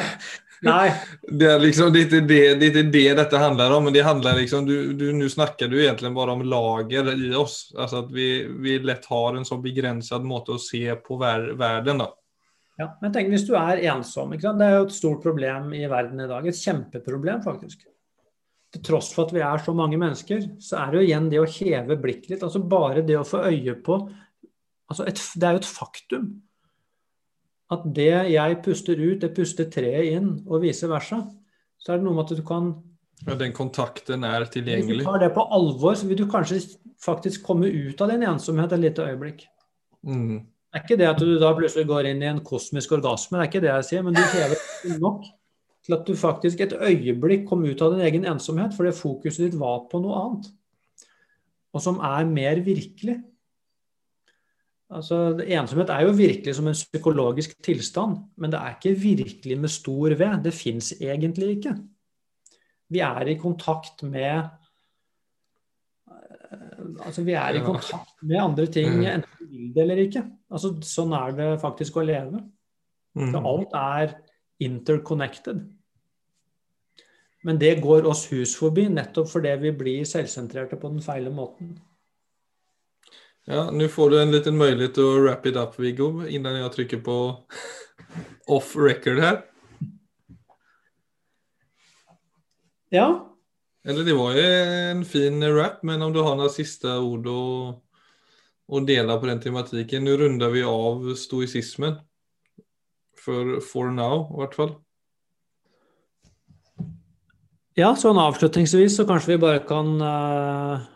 [0.62, 0.90] Nei.
[1.22, 3.84] Det er liksom det är ikke det, det, är inte det dette handler om.
[3.84, 7.74] men det handlar liksom, du, du, Nå snakker du egentlig bare om lager i oss.
[7.78, 11.98] Alltså att vi, vi lett har en så begrenset måte å se på vär, verden.
[11.98, 12.10] Då.
[12.76, 16.20] Ja, men tenk Hvis du er ensom, det er jo et stort problem i verden
[16.20, 16.46] i dag.
[16.46, 17.88] Et kjempeproblem, faktisk
[18.70, 21.40] til tross for at vi er så mange mennesker, så er det jo igjen det
[21.42, 22.44] å heve blikket litt.
[22.46, 23.96] altså Bare det å få øye på
[24.90, 26.28] altså et, Det er jo et faktum
[27.70, 31.22] at det jeg puster ut, det puster treet inn, og vice versa.
[31.80, 32.72] Så er det noe med at du kan
[33.26, 35.02] Ja, den kontakten er tilgjengelig.
[35.02, 36.62] Hvis du tar det på alvor, så vil du kanskje
[37.04, 39.44] faktisk komme ut av din ensomhet et lite øyeblikk.
[40.08, 40.40] Mm.
[40.40, 43.42] Det er ikke det at du da plutselig går inn i en kosmisk orgasme, det
[43.42, 45.26] er ikke det jeg sier, men du hever nok
[45.84, 49.58] til at du faktisk et øyeblikk kom ut av din egen ensomhet fordi fokuset ditt
[49.60, 50.48] var på noe annet.
[51.74, 53.18] Og som er mer virkelig.
[54.90, 59.70] Altså, ensomhet er jo virkelig som en psykologisk tilstand, men det er ikke virkelig med
[59.70, 60.30] stor V.
[60.44, 61.76] Det fins egentlig ikke.
[62.90, 64.56] Vi er i kontakt med
[67.06, 69.04] Altså, vi er i kontakt med andre ting, mm.
[69.06, 70.24] enten vi vil det eller ikke.
[70.50, 72.40] Altså, sånn er det faktisk å leve.
[73.14, 73.46] Så mm.
[73.46, 74.16] alt er
[74.66, 75.60] interconnected.
[77.46, 81.78] Men det går oss hus forbi, nettopp fordi vi blir selvsentrerte på den feile måten.
[83.48, 86.74] Ja, nå får du en liten mulighet til å wrap it up, Viggo, innan jeg
[86.74, 87.16] trykker på
[88.56, 89.40] off record her.
[92.90, 93.06] Ja.
[93.84, 97.40] Eller det var jo en fin rap, men om du har noen siste ord å,
[98.68, 100.04] å dele på den tematikken.
[100.04, 102.00] Nå runder vi av stoisismen.
[103.20, 104.70] For, for now, i hvert fall.
[107.76, 110.86] Ja, sånn avslutningsvis så kanskje vi bare kan uh,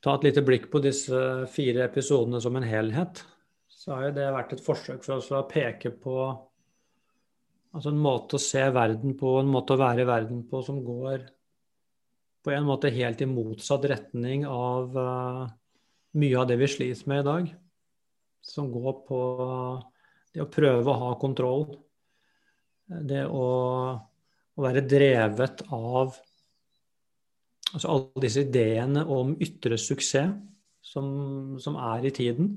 [0.00, 3.22] ta et lite blikk på disse fire episodene som en helhet.
[3.68, 6.16] Så har jo det vært et forsøk for oss å peke på
[7.70, 10.80] altså en måte å se verden på, en måte å være i verden på som
[10.84, 11.28] går
[12.44, 15.42] på en måte helt i motsatt retning av uh,
[16.16, 17.50] mye av det vi sliter med i dag.
[18.40, 19.20] Som går på
[20.32, 21.66] det å prøve å ha kontroll.
[22.88, 23.44] Det å,
[24.56, 26.16] å være drevet av
[27.74, 30.34] altså alle disse ideene om ytre suksess
[30.90, 31.08] som,
[31.60, 32.52] som, er i tiden.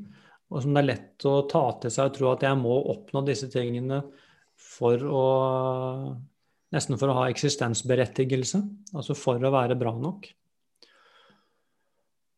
[0.50, 3.24] Og som det er lett å ta til seg og tro at jeg må oppnå
[3.28, 4.04] disse tingene
[4.60, 5.26] for å
[6.74, 8.58] Nesten for å ha eksistensberettigelse.
[8.98, 10.26] Altså for å være bra nok.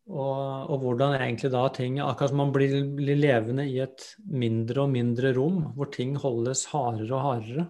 [0.06, 0.36] Og,
[0.70, 4.92] og, hvordan egentlig da ting Akkurat som man blir, blir, levende i et mindre og
[4.94, 7.66] mindre rom, hvor ting holdes hardere og hardere.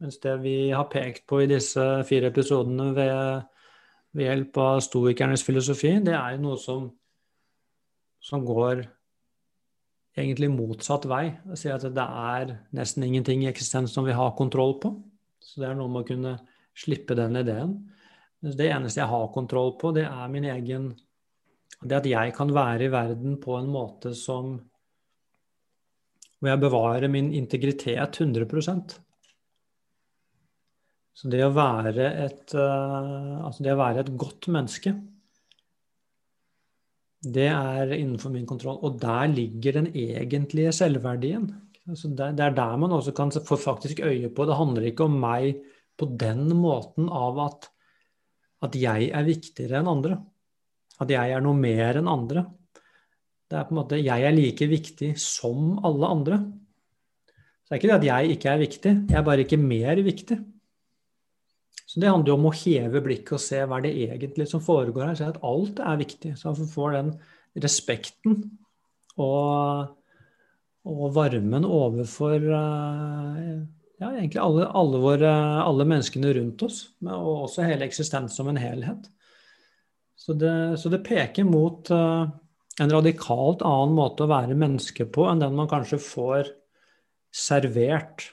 [0.00, 3.44] Mens det vi har pekt på i disse fire episodene ved,
[4.16, 6.88] ved hjelp av stoikernes filosofi, det er jo noe som,
[8.22, 8.82] som går
[10.18, 11.26] egentlig motsatt vei.
[11.46, 14.92] Å si at det er nesten ingenting i eksistens som vi har kontroll på.
[15.40, 16.34] Så det er noe med å kunne
[16.76, 17.76] slippe den ideen.
[18.40, 20.90] Det eneste jeg har kontroll på, det er min egen
[21.80, 24.58] det at jeg kan være i verden på en måte som
[26.40, 28.46] Hvor jeg bevarer min integritet 100
[31.20, 34.94] Så det å være et, uh, altså det å være et godt menneske,
[37.20, 38.78] det er innenfor min kontroll.
[38.80, 41.50] Og der ligger den egentlige selvverdien.
[41.84, 44.46] Altså det, det, er der man også kan få faktisk øye på.
[44.48, 45.58] Det handler ikke om meg
[46.00, 47.68] på den måten av at,
[48.64, 50.16] at jeg er viktigere enn andre.
[51.00, 52.46] At jeg er noe mer enn andre.
[53.50, 56.40] Det er på en måte Jeg er like viktig som alle andre.
[57.60, 60.00] Så det er ikke det at jeg ikke er viktig, jeg er bare ikke mer
[60.06, 60.40] viktig.
[61.90, 65.08] Så det handler jo om å heve blikket og se hva det egentlig som foregår
[65.08, 65.16] her.
[65.18, 66.36] Se at alt er viktig.
[66.38, 67.08] Så man får den
[67.64, 68.36] respekten
[69.18, 69.88] og,
[70.86, 73.56] og varmen overfor eh,
[74.00, 75.32] ja, egentlig alle, alle, våre,
[75.64, 79.10] alle menneskene rundt oss, og også hele eksistens som en helhet.
[80.20, 82.28] Så det, så det peker mot uh,
[82.80, 86.52] en radikalt annen måte å være menneske på enn den man kanskje får
[87.34, 88.30] servert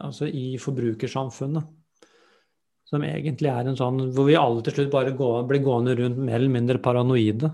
[0.00, 1.66] altså i forbrukersamfunnet.
[2.90, 6.18] Som egentlig er en sånn hvor vi alle til slutt bare går, blir gående rundt
[6.18, 7.52] mer eller mindre paranoide.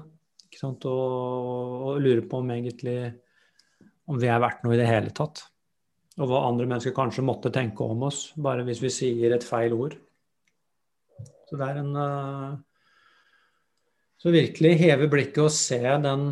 [0.64, 2.96] Og, og lurer på om egentlig
[4.08, 5.42] om vi er verdt noe i det hele tatt.
[6.16, 9.76] Og hva andre mennesker kanskje måtte tenke om oss, bare hvis vi sier et feil
[9.76, 9.98] ord.
[11.46, 12.56] Så det er en uh,
[14.22, 16.30] så virkelig heve blikket og se den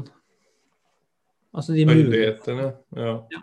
[1.55, 2.65] Altså de mulighetene.
[2.99, 3.13] Ja.
[3.31, 3.41] ja.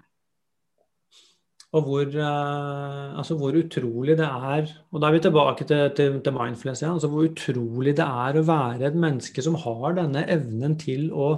[1.72, 6.18] Og hvor, uh, altså hvor, utrolig det er Og da er vi tilbake til, til,
[6.19, 6.98] til mindfulness igjen.
[6.98, 11.30] Altså hvor utrolig det er å være et menneske som har denne evnen til å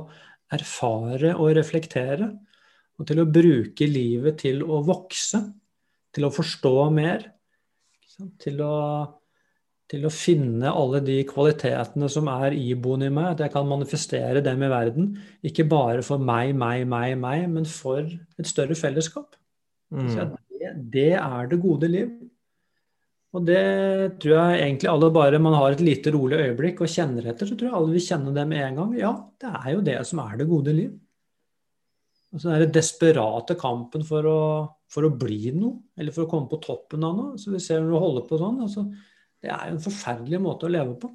[0.53, 2.31] erfare og reflektere.
[2.97, 5.43] Og til å bruke livet til å vokse.
[6.13, 7.27] Til å forstå mer.
[8.41, 8.73] Til å
[9.93, 14.41] til å finne alle de kvalitetene som er iboende i meg, at jeg kan manifestere
[14.41, 15.11] dem i verden.
[15.45, 19.35] Ikke bare for meg, meg, meg, meg, men for et større fellesskap.
[19.93, 20.09] Mm.
[20.09, 22.11] Det, det, er det gode liv.
[23.33, 23.63] Og det
[24.21, 27.57] tror jeg egentlig alle bare man har et lite rolig øyeblikk og kjenner etter, så
[27.57, 28.91] tror jeg alle vil kjenne det med en gang.
[28.99, 30.91] Ja, det er jo det som er det gode liv.
[32.33, 34.43] Altså den desperate kampen for å,
[34.89, 37.41] for å, bli noe, eller for å komme på toppen av noe.
[37.41, 38.85] Så vi ser når du holder på sånn, altså,
[39.43, 41.11] det er jo en forferdelig måte å leve på.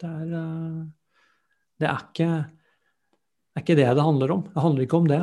[0.00, 0.82] Det er, eh,
[1.80, 4.44] det er ikke, det er ikke det det handler om.
[4.48, 5.22] Det handler ikke om det.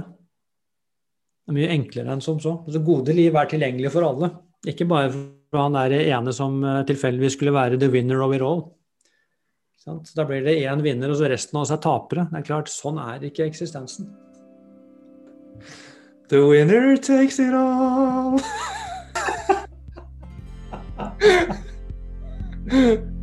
[1.48, 2.57] Det er mye enklere enn som så.
[2.68, 4.28] Altså, gode liv er tilgjengelig for alle.
[4.68, 8.44] Ikke bare for han der ene som eh, tilfeldigvis skulle være the winner of it
[8.44, 8.65] all.
[9.80, 12.28] Så da blir det én vinner, og så resten av oss er tapere.
[12.34, 14.11] Det er klart, Sånn er ikke eksistensen.
[16.28, 18.36] The winner takes it all.